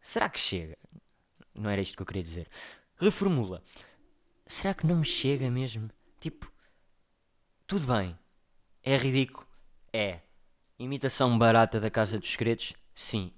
Será 0.00 0.28
que 0.28 0.38
chega? 0.38 0.76
Não 1.54 1.70
era 1.70 1.80
isto 1.80 1.96
que 1.96 2.02
eu 2.02 2.06
queria 2.06 2.22
dizer. 2.22 2.48
Reformula. 2.96 3.62
Será 4.46 4.74
que 4.74 4.86
não 4.86 5.02
chega 5.02 5.50
mesmo? 5.50 5.90
Tipo, 6.20 6.52
tudo 7.66 7.86
bem. 7.86 8.18
É 8.82 8.96
ridículo? 8.96 9.46
É. 9.92 10.20
Imitação 10.78 11.38
barata 11.38 11.80
da 11.80 11.90
Casa 11.90 12.18
dos 12.18 12.30
Segredos? 12.30 12.74
Sim. 12.94 13.32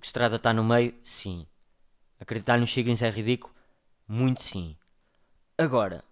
Que 0.00 0.06
estrada 0.06 0.36
está 0.36 0.52
no 0.52 0.64
meio? 0.64 0.98
Sim. 1.02 1.46
Acreditar 2.18 2.58
nos 2.58 2.72
signos 2.72 3.02
é 3.02 3.10
ridículo? 3.10 3.54
Muito 4.06 4.42
sim. 4.42 4.76
Agora, 5.58 6.04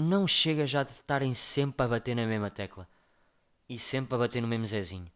não 0.00 0.26
chega 0.26 0.66
já 0.66 0.82
de 0.82 0.92
estarem 0.92 1.34
sempre 1.34 1.84
a 1.84 1.88
bater 1.88 2.14
na 2.14 2.26
mesma 2.26 2.50
tecla. 2.50 2.88
E 3.68 3.78
sempre 3.78 4.14
a 4.14 4.18
bater 4.18 4.40
no 4.40 4.48
mesmo 4.48 4.66
Zezinho. 4.66 5.10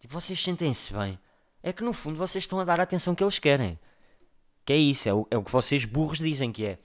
Tipo, 0.00 0.14
vocês 0.14 0.42
sentem-se 0.42 0.92
bem. 0.92 1.18
É 1.62 1.72
que 1.72 1.82
no 1.82 1.92
fundo 1.92 2.16
vocês 2.16 2.44
estão 2.44 2.60
a 2.60 2.64
dar 2.64 2.80
a 2.80 2.82
atenção 2.82 3.14
que 3.14 3.22
eles 3.22 3.38
querem. 3.38 3.78
Que 4.64 4.72
é 4.72 4.76
isso, 4.76 5.08
é 5.08 5.14
o, 5.14 5.26
é 5.30 5.36
o 5.36 5.42
que 5.42 5.50
vocês 5.50 5.84
burros 5.84 6.18
dizem 6.18 6.52
que 6.52 6.64
é. 6.64 6.78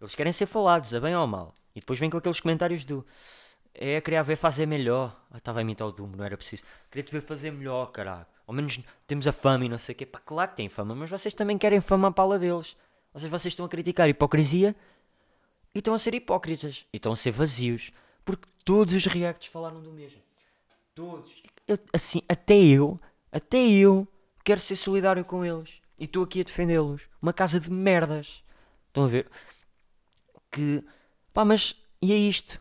Eles 0.00 0.14
querem 0.14 0.32
ser 0.32 0.46
falados, 0.46 0.92
a 0.94 1.00
bem 1.00 1.14
ou 1.14 1.22
a 1.22 1.26
mal. 1.26 1.54
E 1.74 1.80
depois 1.80 1.98
vem 1.98 2.10
com 2.10 2.16
aqueles 2.16 2.40
comentários 2.40 2.84
do. 2.84 3.06
É, 3.74 4.00
queria 4.00 4.22
ver 4.22 4.36
fazer 4.36 4.66
melhor. 4.66 5.16
Ah, 5.30 5.38
estava 5.38 5.60
a 5.60 5.62
imitar 5.62 5.86
o 5.86 5.92
Doom, 5.92 6.08
não 6.16 6.24
era 6.24 6.36
preciso. 6.36 6.62
Queria 6.90 7.04
te 7.04 7.12
ver 7.12 7.22
fazer 7.22 7.50
melhor, 7.50 7.86
caralho. 7.86 8.26
Ao 8.46 8.54
menos 8.54 8.80
temos 9.06 9.26
a 9.26 9.32
fama 9.32 9.64
e 9.64 9.68
não 9.68 9.78
sei 9.78 9.94
o 9.94 9.96
quê. 9.96 10.04
Pá, 10.04 10.18
claro 10.18 10.50
que 10.50 10.56
tem 10.56 10.68
fama, 10.68 10.94
mas 10.94 11.08
vocês 11.08 11.32
também 11.32 11.56
querem 11.56 11.80
fama 11.80 12.08
à 12.08 12.10
pala 12.10 12.38
deles. 12.38 12.76
Ou 13.14 13.20
seja, 13.20 13.30
vocês 13.30 13.52
estão 13.52 13.64
a 13.64 13.68
criticar 13.68 14.06
a 14.06 14.08
hipocrisia 14.08 14.74
e 15.74 15.78
estão 15.78 15.94
a 15.94 15.98
ser 15.98 16.14
hipócritas. 16.14 16.86
E 16.92 16.96
estão 16.96 17.12
a 17.12 17.16
ser 17.16 17.30
vazios. 17.30 17.90
Porque 18.24 18.46
todos 18.64 18.94
os 18.94 19.06
reacts 19.06 19.50
falaram 19.50 19.80
do 19.80 19.90
mesmo. 19.92 20.20
Todos. 20.94 21.42
Eu, 21.66 21.78
assim, 21.92 22.22
até 22.28 22.54
eu, 22.54 23.00
até 23.30 23.58
eu 23.58 24.06
quero 24.44 24.60
ser 24.60 24.76
solidário 24.76 25.24
com 25.24 25.44
eles. 25.44 25.80
E 25.98 26.04
estou 26.04 26.24
aqui 26.24 26.40
a 26.40 26.44
defendê-los. 26.44 27.02
Uma 27.20 27.32
casa 27.32 27.58
de 27.58 27.70
merdas. 27.70 28.42
Estão 28.88 29.04
a 29.04 29.08
ver? 29.08 29.30
Que. 30.50 30.84
Pá, 31.32 31.44
mas. 31.44 31.74
E 32.00 32.12
é 32.12 32.16
isto? 32.16 32.60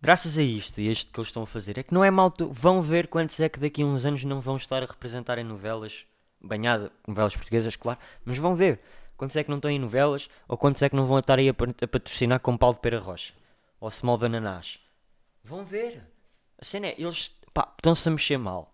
Graças 0.00 0.36
a 0.36 0.42
isto 0.42 0.80
e 0.80 0.88
a 0.88 0.92
isto 0.92 1.10
que 1.10 1.18
eles 1.18 1.28
estão 1.28 1.42
a 1.42 1.46
fazer, 1.46 1.78
é 1.78 1.82
que 1.82 1.94
não 1.94 2.04
é 2.04 2.10
mal. 2.10 2.32
Vão 2.50 2.82
ver 2.82 3.08
quantos 3.08 3.40
é 3.40 3.48
que 3.48 3.58
daqui 3.58 3.82
a 3.82 3.86
uns 3.86 4.04
anos 4.04 4.22
não 4.24 4.40
vão 4.40 4.56
estar 4.56 4.82
a 4.82 4.86
representar 4.86 5.38
em 5.38 5.44
novelas. 5.44 6.04
Banhada, 6.40 6.92
novelas 7.08 7.34
portuguesas, 7.34 7.76
claro. 7.76 7.98
Mas 8.24 8.36
vão 8.36 8.54
ver 8.54 8.80
quantos 9.16 9.36
é 9.36 9.44
que 9.44 9.50
não 9.50 9.56
estão 9.56 9.70
em 9.70 9.78
novelas 9.78 10.28
ou 10.46 10.56
quantos 10.56 10.82
é 10.82 10.88
que 10.88 10.96
não 10.96 11.04
vão 11.04 11.18
estar 11.18 11.38
aí 11.38 11.48
a, 11.48 11.52
a 11.52 11.88
patrocinar 11.88 12.40
com 12.40 12.56
Paulo 12.56 12.74
de 12.74 12.80
Pera 12.80 12.98
Rocha 12.98 13.32
ou 13.80 13.90
Small 13.90 14.18
de 14.18 14.26
Ananás. 14.26 14.78
Vão 15.44 15.64
ver. 15.64 16.02
A 16.58 16.64
cena 16.64 16.88
é, 16.88 16.94
eles 16.98 17.30
estão-se 17.76 18.08
a 18.08 18.12
mexer 18.12 18.38
mal. 18.38 18.72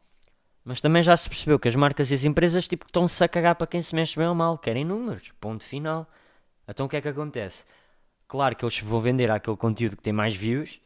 Mas 0.65 0.81
também 0.81 1.03
já 1.03 1.17
se 1.17 1.29
percebeu 1.29 1.59
que 1.59 1.69
as 1.69 1.75
marcas 1.75 2.11
e 2.11 2.15
as 2.15 2.25
empresas 2.25 2.69
tipo, 2.69 2.87
estão-se 2.87 3.23
a 3.23 3.29
cagar 3.29 3.57
para 3.57 3.67
quem 3.67 3.83
se 3.83 3.95
mexe 3.95 4.17
bem 4.17 4.29
ou 4.29 4.35
mal. 4.35 4.57
Querem 4.57 4.85
números. 4.85 5.33
Ponto 5.41 5.65
final. 5.65 6.09
Então 6.67 6.87
o 6.87 6.89
que 6.89 6.97
é 6.97 7.01
que 7.01 7.09
acontece? 7.09 7.65
Claro 8.29 8.57
que 8.57 8.65
eles 8.65 8.79
vão 8.81 9.01
vender 9.01 9.31
aquele 9.31 9.57
conteúdo 9.57 9.97
que 9.97 10.03
tem 10.03 10.13
mais 10.13 10.35
views 10.35 10.81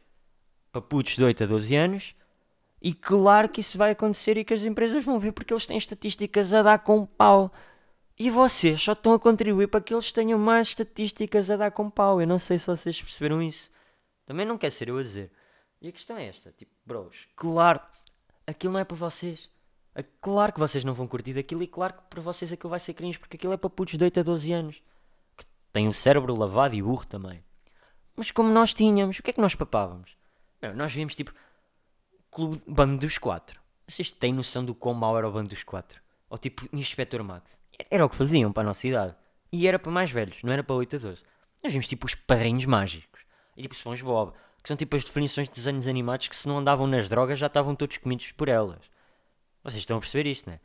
para 0.71 0.81
putos 0.81 1.15
de 1.15 1.23
8 1.23 1.43
a 1.43 1.47
12 1.47 1.75
anos. 1.75 2.15
E 2.81 2.93
claro 2.93 3.49
que 3.49 3.61
isso 3.61 3.77
vai 3.77 3.91
acontecer 3.91 4.37
e 4.37 4.43
que 4.43 4.53
as 4.53 4.63
empresas 4.63 5.03
vão 5.03 5.17
ver 5.17 5.31
porque 5.31 5.53
eles 5.53 5.65
têm 5.65 5.77
estatísticas 5.77 6.53
a 6.53 6.61
dar 6.61 6.79
com 6.79 7.05
pau. 7.05 7.51
E 8.19 8.31
vocês 8.31 8.81
só 8.81 8.93
estão 8.93 9.13
a 9.13 9.19
contribuir 9.19 9.67
para 9.67 9.79
que 9.79 9.93
eles 9.93 10.11
tenham 10.11 10.39
mais 10.39 10.69
estatísticas 10.69 11.51
a 11.51 11.57
dar 11.57 11.71
com 11.71 11.89
pau. 11.89 12.19
Eu 12.19 12.25
não 12.25 12.39
sei 12.39 12.57
se 12.57 12.65
vocês 12.65 12.99
perceberam 12.99 13.41
isso. 13.41 13.69
Também 14.25 14.45
não 14.45 14.57
quer 14.57 14.71
ser 14.71 14.89
eu 14.89 14.97
a 14.97 15.03
dizer. 15.03 15.31
E 15.79 15.87
a 15.87 15.91
questão 15.91 16.17
é 16.17 16.25
esta: 16.25 16.51
tipo, 16.51 16.71
bros, 16.85 17.27
claro, 17.35 17.79
aquilo 18.47 18.73
não 18.73 18.79
é 18.79 18.83
para 18.83 18.97
vocês. 18.97 19.49
Claro 20.21 20.53
que 20.53 20.59
vocês 20.59 20.83
não 20.83 20.93
vão 20.93 21.07
curtir 21.07 21.33
daquilo 21.33 21.63
e 21.63 21.67
claro 21.67 21.93
que 21.93 22.01
para 22.09 22.21
vocês 22.21 22.51
aquilo 22.51 22.69
vai 22.69 22.79
ser 22.79 22.93
cringe 22.93 23.17
porque 23.17 23.35
aquilo 23.35 23.53
é 23.53 23.57
para 23.57 23.69
putos 23.69 23.97
de 23.97 24.03
8 24.03 24.19
a 24.19 24.23
12 24.23 24.51
anos. 24.51 24.81
Que 25.35 25.45
têm 25.71 25.87
o 25.87 25.93
cérebro 25.93 26.35
lavado 26.35 26.75
e 26.75 26.81
burro 26.81 27.05
também. 27.05 27.43
Mas 28.15 28.31
como 28.31 28.49
nós 28.49 28.73
tínhamos, 28.73 29.19
o 29.19 29.23
que 29.23 29.29
é 29.29 29.33
que 29.33 29.41
nós 29.41 29.55
papávamos? 29.55 30.15
Não, 30.61 30.73
nós 30.73 30.93
víamos 30.93 31.15
tipo 31.15 31.33
Clube 32.31 32.61
Bando 32.67 32.97
dos 32.97 33.17
Quatro. 33.17 33.59
Vocês 33.87 34.09
têm 34.09 34.33
noção 34.33 34.65
do 34.65 34.75
quão 34.75 34.93
mau 34.93 35.17
era 35.17 35.27
o 35.27 35.31
Bando 35.31 35.49
dos 35.49 35.63
Quatro? 35.63 36.01
Ou 36.29 36.37
tipo 36.37 36.67
Inspector 36.73 37.23
Max. 37.23 37.57
Era 37.89 38.05
o 38.05 38.09
que 38.09 38.15
faziam 38.15 38.51
para 38.51 38.63
a 38.63 38.65
nossa 38.65 38.87
idade. 38.87 39.15
E 39.51 39.67
era 39.67 39.79
para 39.79 39.91
mais 39.91 40.11
velhos, 40.11 40.41
não 40.43 40.51
era 40.51 40.63
para 40.63 40.75
8 40.75 40.95
a 40.95 40.99
12. 40.99 41.23
Nós 41.63 41.71
vimos 41.71 41.87
tipo 41.87 42.05
os 42.05 42.15
padrinhos 42.15 42.65
mágicos. 42.65 43.21
E 43.55 43.61
tipo 43.61 43.75
SpongeBob. 43.75 44.33
Que 44.61 44.67
são 44.67 44.75
tipo 44.75 44.95
as 44.95 45.05
definições 45.05 45.47
de 45.47 45.55
desenhos 45.55 45.87
animados 45.87 46.27
que 46.27 46.35
se 46.35 46.47
não 46.47 46.57
andavam 46.57 46.87
nas 46.87 47.07
drogas 47.07 47.39
já 47.39 47.47
estavam 47.47 47.75
todos 47.75 47.97
comidos 47.97 48.31
por 48.31 48.49
elas. 48.49 48.89
Vocês 49.63 49.81
estão 49.81 49.97
a 49.97 49.99
perceber 49.99 50.29
isto, 50.29 50.49
né? 50.49 50.59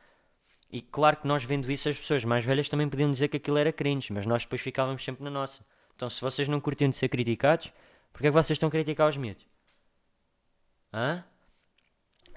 E 0.70 0.80
claro 0.80 1.18
que 1.18 1.26
nós 1.26 1.44
vendo 1.44 1.70
isso, 1.70 1.88
as 1.88 1.98
pessoas 1.98 2.24
mais 2.24 2.44
velhas 2.44 2.68
também 2.68 2.88
podiam 2.88 3.10
dizer 3.10 3.28
que 3.28 3.36
aquilo 3.36 3.58
era 3.58 3.72
cringe, 3.72 4.12
mas 4.12 4.24
nós 4.24 4.42
depois 4.42 4.60
ficávamos 4.60 5.04
sempre 5.04 5.22
na 5.22 5.30
nossa. 5.30 5.64
Então 5.94 6.08
se 6.08 6.20
vocês 6.20 6.48
não 6.48 6.60
curtiam 6.60 6.88
de 6.88 6.96
ser 6.96 7.08
criticados, 7.08 7.70
porquê 8.12 8.28
é 8.28 8.30
que 8.30 8.34
vocês 8.34 8.56
estão 8.56 8.68
a 8.68 8.72
criticar 8.72 9.08
os 9.08 9.16
miúdos? 9.16 9.46
Hã? 10.92 11.24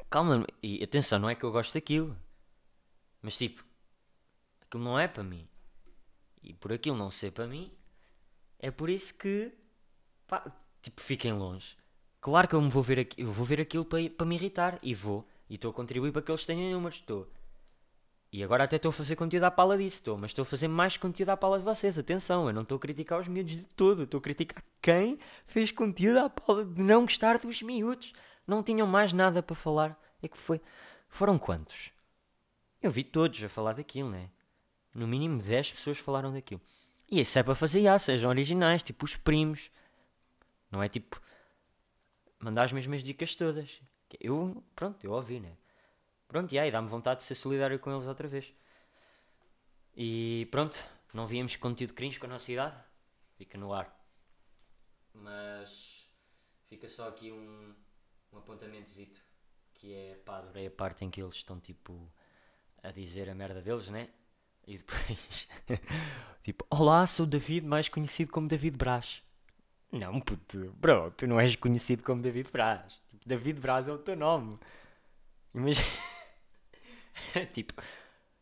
Calma, 0.09 0.45
e 0.61 0.83
atenção, 0.83 1.17
não 1.19 1.29
é 1.29 1.35
que 1.35 1.43
eu 1.43 1.51
gosto 1.51 1.73
daquilo. 1.73 2.15
Mas 3.21 3.37
tipo, 3.37 3.63
aquilo 4.75 4.83
não 4.83 4.99
é 4.99 5.07
para 5.07 5.23
mim. 5.23 5.47
E 6.43 6.53
por 6.53 6.71
aquilo 6.71 6.97
não 6.97 7.09
ser 7.09 7.31
para 7.31 7.47
mim, 7.47 7.71
é 8.59 8.69
por 8.69 8.89
isso 8.89 9.17
que 9.17 9.51
pá, 10.27 10.45
tipo, 10.81 11.01
fiquem 11.01 11.33
longe. 11.33 11.75
Claro 12.19 12.47
que 12.47 12.55
eu 12.55 12.61
me 12.61 12.69
vou 12.69 12.83
ver, 12.83 12.99
aqui, 12.99 13.21
eu 13.21 13.31
vou 13.31 13.45
ver 13.45 13.61
aquilo 13.61 13.85
para, 13.85 14.09
para 14.09 14.25
me 14.25 14.35
irritar 14.35 14.77
e 14.83 14.93
vou. 14.93 15.27
E 15.49 15.55
estou 15.55 15.71
a 15.71 15.73
contribuir 15.73 16.11
para 16.11 16.21
que 16.21 16.31
eles 16.31 16.45
tenham 16.45 16.71
números. 16.71 16.97
Estou. 16.97 17.31
E 18.31 18.43
agora 18.43 18.63
até 18.63 18.75
estou 18.75 18.89
a 18.89 18.93
fazer 18.93 19.15
conteúdo 19.15 19.43
à 19.43 19.51
pala 19.51 19.77
disso, 19.77 19.97
estou. 19.97 20.17
Mas 20.17 20.31
estou 20.31 20.43
a 20.43 20.45
fazer 20.45 20.67
mais 20.67 20.97
conteúdo 20.97 21.29
à 21.29 21.37
pala 21.37 21.59
de 21.59 21.63
vocês. 21.63 21.97
Atenção, 21.97 22.47
eu 22.47 22.53
não 22.53 22.63
estou 22.63 22.77
a 22.77 22.79
criticar 22.79 23.19
os 23.19 23.27
miúdos 23.27 23.55
de 23.55 23.63
todo. 23.63 24.03
Estou 24.03 24.17
a 24.17 24.21
criticar 24.21 24.63
quem 24.81 25.19
fez 25.45 25.71
conteúdo 25.71 26.17
à 26.17 26.29
pala 26.29 26.65
de 26.65 26.81
não 26.81 27.03
gostar 27.03 27.37
dos 27.37 27.61
miúdos. 27.61 28.11
Não 28.47 28.63
tinham 28.63 28.87
mais 28.87 29.13
nada 29.13 29.41
para 29.41 29.55
falar. 29.55 29.99
É 30.21 30.27
que 30.27 30.37
foi. 30.37 30.59
Foram 31.07 31.37
quantos? 31.37 31.91
Eu 32.81 32.91
vi 32.91 33.03
todos 33.03 33.43
a 33.43 33.49
falar 33.49 33.73
daquilo, 33.73 34.09
né? 34.09 34.29
No 34.95 35.05
mínimo 35.05 35.41
10 35.41 35.73
pessoas 35.73 35.97
falaram 35.97 36.31
daquilo. 36.31 36.61
E 37.11 37.19
isso 37.19 37.37
é 37.37 37.43
para 37.43 37.53
fazer 37.53 37.83
já, 37.83 37.99
sejam 37.99 38.29
originais, 38.29 38.81
tipo 38.81 39.03
os 39.03 39.17
primos. 39.17 39.69
Não 40.71 40.81
é 40.81 40.87
tipo. 40.87 41.21
Mandar 42.39 42.63
as 42.63 42.71
mesmas 42.71 43.03
dicas 43.03 43.35
todas. 43.35 43.81
Eu, 44.21 44.63
pronto, 44.73 45.05
eu 45.05 45.11
ouvi, 45.11 45.41
né? 45.41 45.57
Pronto, 46.29 46.53
e 46.53 46.57
aí 46.57 46.71
dá-me 46.71 46.87
vontade 46.87 47.19
de 47.19 47.25
ser 47.25 47.35
solidário 47.35 47.77
com 47.77 47.91
eles 47.91 48.07
outra 48.07 48.27
vez. 48.27 48.53
E 49.97 50.47
pronto, 50.49 50.81
não 51.13 51.27
víamos 51.27 51.57
conteúdo 51.57 51.93
cringe 51.93 52.17
com 52.17 52.25
a 52.25 52.29
nossa 52.29 52.49
idade. 52.49 52.81
Fica 53.37 53.57
no 53.57 53.73
ar. 53.73 53.93
Mas 55.13 56.07
fica 56.67 56.87
só 56.87 57.09
aqui 57.09 57.33
um, 57.33 57.75
um 58.31 58.37
apontamentozito. 58.37 59.19
Que 59.73 59.93
é, 59.93 60.15
pá, 60.23 60.37
adorei 60.37 60.67
a 60.67 60.71
parte 60.71 61.03
em 61.03 61.11
que 61.11 61.21
eles 61.21 61.35
estão 61.35 61.59
tipo 61.59 62.09
a 62.81 62.91
dizer 62.91 63.29
a 63.29 63.35
merda 63.35 63.61
deles, 63.61 63.89
né? 63.89 64.09
E 64.67 64.77
depois, 64.77 65.47
tipo, 66.43 66.65
olá, 66.71 67.05
sou 67.05 67.25
o 67.25 67.29
David, 67.29 67.65
mais 67.65 67.87
conhecido 67.87 68.31
como 68.31 68.47
David 68.47 68.75
Braz. 68.75 69.21
Não, 69.91 70.19
puto, 70.19 70.73
bro, 70.79 71.11
tu 71.11 71.27
não 71.27 71.39
és 71.39 71.55
conhecido 71.55 72.03
como 72.03 72.21
David 72.21 72.49
Braz. 72.51 72.93
Tipo, 73.11 73.29
David 73.29 73.59
Braz 73.59 73.87
é 73.87 73.93
o 73.93 73.97
teu 73.97 74.15
nome. 74.15 74.57
Imagina. 75.53 75.87
tipo, 77.53 77.73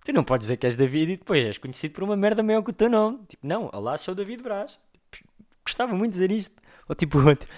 tu 0.05 0.13
não 0.13 0.23
podes 0.23 0.45
dizer 0.45 0.57
que 0.57 0.65
és 0.65 0.77
David 0.77 1.11
e 1.11 1.17
depois 1.17 1.45
és 1.45 1.57
conhecido 1.57 1.93
por 1.93 2.03
uma 2.03 2.15
merda 2.15 2.41
maior 2.41 2.63
que 2.63 2.69
o 2.69 2.73
teu 2.73 2.89
nome. 2.89 3.19
Tipo, 3.27 3.45
não, 3.45 3.69
olá, 3.73 3.97
sou 3.97 4.13
o 4.13 4.15
David 4.15 4.41
Braz. 4.41 4.79
Tipo, 5.11 5.29
gostava 5.65 5.93
muito 5.93 6.13
de 6.13 6.19
dizer 6.19 6.31
isto. 6.31 6.55
Ou 6.87 6.95
tipo 6.95 7.19
outro. 7.19 7.49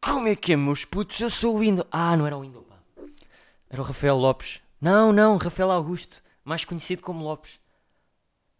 Como 0.00 0.26
é 0.26 0.34
que 0.34 0.52
é, 0.52 0.56
meus 0.56 0.84
putos? 0.84 1.20
Eu 1.20 1.30
sou 1.30 1.54
o 1.54 1.60
Windows. 1.60 1.86
Ah, 1.92 2.16
não 2.16 2.26
era 2.26 2.36
o 2.36 2.40
Windows, 2.40 2.66
pá. 2.66 2.76
Era 3.70 3.80
o 3.80 3.84
Rafael 3.84 4.16
Lopes. 4.16 4.60
Não, 4.80 5.12
não, 5.12 5.36
Rafael 5.36 5.70
Augusto 5.70 6.20
mais 6.44 6.64
conhecido 6.64 7.02
como 7.02 7.24
Lopes. 7.24 7.60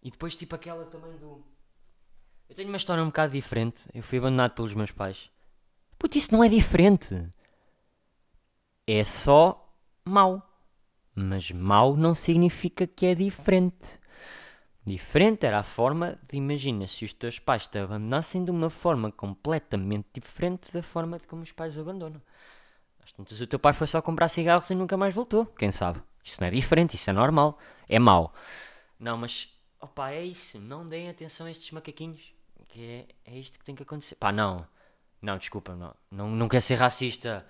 E 0.02 0.10
depois, 0.10 0.34
tipo, 0.34 0.54
aquela 0.54 0.84
também 0.86 1.16
do. 1.16 1.44
Eu 2.48 2.56
tenho 2.56 2.68
uma 2.68 2.76
história 2.76 3.02
um 3.02 3.06
bocado 3.06 3.32
diferente. 3.32 3.80
Eu 3.94 4.02
fui 4.02 4.18
abandonado 4.18 4.54
pelos 4.54 4.74
meus 4.74 4.90
pais. 4.90 5.30
Puto, 5.98 6.18
isso 6.18 6.32
não 6.32 6.42
é 6.42 6.48
diferente. 6.48 7.28
É 8.86 9.04
só 9.04 9.72
mau. 10.04 10.48
Mas 11.14 11.50
mau 11.50 11.96
não 11.96 12.14
significa 12.14 12.86
que 12.86 13.06
é 13.06 13.14
diferente. 13.14 14.02
Diferente 14.84 15.46
era 15.46 15.60
a 15.60 15.62
forma 15.62 16.18
de, 16.28 16.36
imagina, 16.36 16.88
se 16.88 17.04
os 17.04 17.12
teus 17.12 17.38
pais 17.38 17.68
te 17.68 17.78
abandonassem 17.78 18.44
de 18.44 18.50
uma 18.50 18.68
forma 18.68 19.12
completamente 19.12 20.08
diferente 20.14 20.72
da 20.72 20.82
forma 20.82 21.18
de 21.18 21.26
como 21.28 21.42
os 21.42 21.52
pais 21.52 21.78
abandonam. 21.78 22.20
Às 23.02 23.12
tantas 23.12 23.40
o 23.40 23.46
teu 23.46 23.58
pai 23.58 23.72
foi 23.72 23.86
só 23.86 24.00
comprar 24.00 24.28
cigarros 24.28 24.70
e 24.70 24.74
nunca 24.74 24.96
mais 24.96 25.14
voltou. 25.14 25.46
Quem 25.46 25.72
sabe? 25.72 26.00
Isso 26.24 26.40
não 26.40 26.48
é 26.48 26.50
diferente, 26.50 26.94
isso 26.94 27.10
é 27.10 27.12
normal. 27.12 27.58
É 27.88 27.98
mau. 27.98 28.32
Não, 28.98 29.16
mas, 29.16 29.48
opá, 29.80 30.12
é 30.12 30.24
isso. 30.24 30.60
Não 30.60 30.88
deem 30.88 31.10
atenção 31.10 31.46
a 31.46 31.50
estes 31.50 31.70
macaquinhos. 31.72 32.32
Que 32.68 33.06
é, 33.24 33.32
é 33.32 33.38
isto 33.38 33.58
que 33.58 33.64
tem 33.64 33.74
que 33.74 33.82
acontecer. 33.82 34.14
Pá, 34.14 34.30
não. 34.30 34.66
Não, 35.20 35.36
desculpa, 35.36 35.74
não. 35.74 35.94
Não, 36.10 36.28
não 36.30 36.48
quer 36.48 36.60
ser 36.60 36.76
racista. 36.76 37.46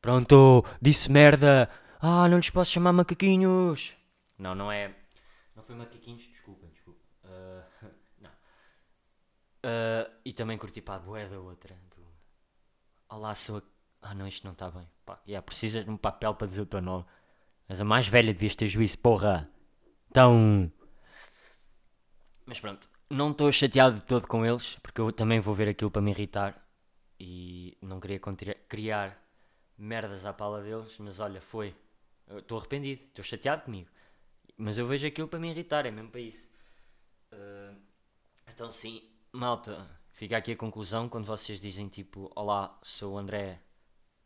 Pronto, 0.00 0.64
disse 0.80 1.10
merda. 1.10 1.70
Ah, 2.00 2.28
não 2.28 2.36
lhes 2.36 2.50
posso 2.50 2.70
chamar 2.70 2.92
macaquinhos. 2.92 3.94
Não, 4.38 4.54
não 4.54 4.70
é. 4.70 4.94
Não 5.54 5.62
foi 5.62 5.74
macaquinhos, 5.74 6.22
desculpa, 6.28 6.66
desculpa. 6.68 7.00
Uh, 7.24 7.88
não. 8.22 8.30
Uh, 8.30 10.10
e 10.24 10.32
também 10.32 10.56
curti 10.56 10.80
para 10.80 10.94
a 10.94 10.98
boé 10.98 11.26
da 11.26 11.38
outra. 11.38 11.74
Do... 11.96 12.06
Olá, 13.08 13.34
sou 13.34 13.58
a... 13.58 13.62
Ah, 14.00 14.14
não, 14.14 14.26
isto 14.26 14.44
não 14.44 14.52
está 14.52 14.70
bem. 14.70 14.88
Pá, 15.04 15.20
yeah, 15.26 15.44
precisas 15.44 15.84
de 15.84 15.90
um 15.90 15.96
papel 15.96 16.34
para 16.34 16.46
dizer 16.46 16.62
o 16.62 16.66
teu 16.66 16.80
nome. 16.80 17.04
Mas 17.68 17.80
a 17.80 17.84
mais 17.84 18.08
velha 18.08 18.32
devias 18.32 18.56
ter 18.56 18.66
juízo, 18.66 18.98
porra. 18.98 19.48
Então. 20.10 20.72
Mas 22.46 22.60
pronto, 22.60 22.88
não 23.10 23.30
estou 23.30 23.50
chateado 23.52 23.96
de 23.96 24.04
todo 24.04 24.26
com 24.26 24.44
eles, 24.44 24.76
porque 24.82 25.00
eu 25.00 25.12
também 25.12 25.40
vou 25.40 25.54
ver 25.54 25.68
aquilo 25.68 25.90
para 25.90 26.02
me 26.02 26.10
irritar. 26.10 26.64
E 27.20 27.76
não 27.82 28.00
queria 28.00 28.20
criar 28.68 29.20
merdas 29.76 30.24
à 30.24 30.32
pala 30.32 30.62
deles, 30.62 30.94
mas 30.98 31.20
olha, 31.20 31.40
foi. 31.40 31.74
Estou 32.28 32.58
arrependido, 32.58 33.02
estou 33.04 33.24
chateado 33.24 33.62
comigo. 33.62 33.88
Mas 34.56 34.76
eu 34.76 34.86
vejo 34.86 35.06
aquilo 35.06 35.28
para 35.28 35.38
me 35.38 35.50
irritar, 35.50 35.86
é 35.86 35.90
mesmo 35.90 36.10
para 36.10 36.20
isso. 36.20 36.48
Uh, 37.32 37.76
então 38.48 38.70
sim, 38.70 39.02
malta, 39.32 39.88
fica 40.14 40.36
aqui 40.36 40.52
a 40.52 40.56
conclusão 40.56 41.08
quando 41.08 41.26
vocês 41.26 41.60
dizem 41.60 41.88
tipo, 41.88 42.30
olá, 42.34 42.78
sou 42.82 43.14
o 43.14 43.18
André, 43.18 43.60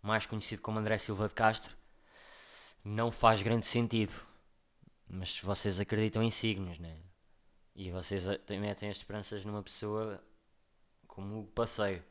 mais 0.03 0.27
conhecido 0.27 0.61
como 0.61 0.79
André 0.79 0.99
Silva 0.99 1.29
de 1.29 1.35
Castro 1.35 1.77
não 2.85 3.11
faz 3.11 3.41
grande 3.43 3.67
sentido. 3.67 4.13
Mas 5.09 5.39
vocês 5.41 5.79
acreditam 5.79 6.23
em 6.23 6.31
signos, 6.31 6.79
né? 6.79 6.97
E 7.75 7.91
vocês 7.91 8.25
metem 8.49 8.91
as 8.91 8.97
esperanças 8.97 9.45
numa 9.45 9.63
pessoa 9.63 10.23
como 11.07 11.41
o 11.41 11.47
passeio. 11.47 12.03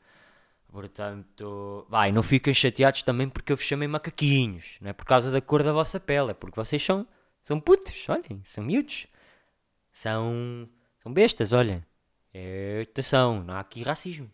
Portanto, 0.68 1.86
vai, 1.90 2.12
não 2.12 2.24
fiquem 2.24 2.54
chateados 2.54 3.04
também 3.04 3.28
porque 3.28 3.52
eu 3.52 3.58
vos 3.58 3.66
chamei 3.66 3.88
macaquinhos. 3.88 4.78
Não 4.80 4.90
é 4.90 4.94
por 4.94 5.06
causa 5.06 5.30
da 5.30 5.42
cor 5.42 5.64
da 5.64 5.74
vossa 5.74 6.00
pele, 6.00 6.32
é 6.32 6.34
porque 6.34 6.56
vocês 6.56 6.84
são, 6.84 7.06
são 7.44 7.60
putos, 7.60 8.08
olhem, 8.08 8.42
são 8.46 8.64
miúdos. 8.64 9.08
São, 9.92 10.70
são 11.04 11.12
bestas, 11.12 11.52
olhem. 11.52 11.84
É 12.34 12.88
atenção, 12.90 13.44
não 13.44 13.56
há 13.56 13.60
aqui 13.60 13.84
racismo. 13.84 14.32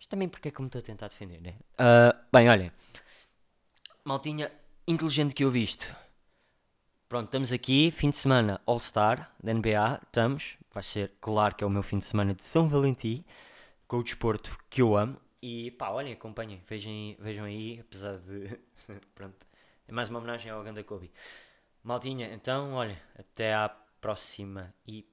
Isto 0.00 0.10
também 0.10 0.28
porque 0.28 0.48
é 0.48 0.50
que 0.50 0.60
me 0.62 0.66
estou 0.66 0.78
a 0.78 0.82
tentar 0.82 1.08
defender, 1.08 1.42
né? 1.42 1.54
Uh, 1.74 2.18
bem, 2.32 2.48
olhem. 2.48 2.72
Maltinha, 4.02 4.50
inteligente 4.88 5.34
que 5.34 5.44
eu 5.44 5.50
visto. 5.50 5.94
Pronto, 7.06 7.26
estamos 7.26 7.52
aqui, 7.52 7.90
fim 7.90 8.08
de 8.08 8.16
semana 8.16 8.60
All-Star 8.64 9.30
da 9.42 9.52
NBA, 9.52 10.00
estamos, 10.02 10.56
vai 10.72 10.82
ser 10.82 11.12
claro 11.20 11.54
que 11.54 11.62
é 11.62 11.66
o 11.66 11.70
meu 11.70 11.82
fim 11.82 11.98
de 11.98 12.04
semana 12.06 12.34
de 12.34 12.42
São 12.44 12.68
Valentim, 12.68 13.24
com 13.86 13.98
o 13.98 14.02
desporto 14.02 14.56
que 14.70 14.80
eu 14.80 14.96
amo. 14.96 15.16
E 15.42 15.72
pá, 15.72 15.90
olhem, 15.90 16.14
acompanhem, 16.14 16.62
vejam, 16.66 16.92
vejam 17.18 17.44
aí, 17.44 17.80
apesar 17.80 18.16
de. 18.18 18.58
Pronto, 19.14 19.46
é 19.86 19.92
mais 19.92 20.08
uma 20.08 20.18
homenagem 20.18 20.50
ao 20.50 20.62
Ganda 20.62 20.82
Kobe. 20.82 21.10
Maldinha, 21.82 22.32
então, 22.32 22.72
olha, 22.72 23.00
até 23.18 23.52
à 23.52 23.68
próxima 24.00 24.72
e. 24.86 25.04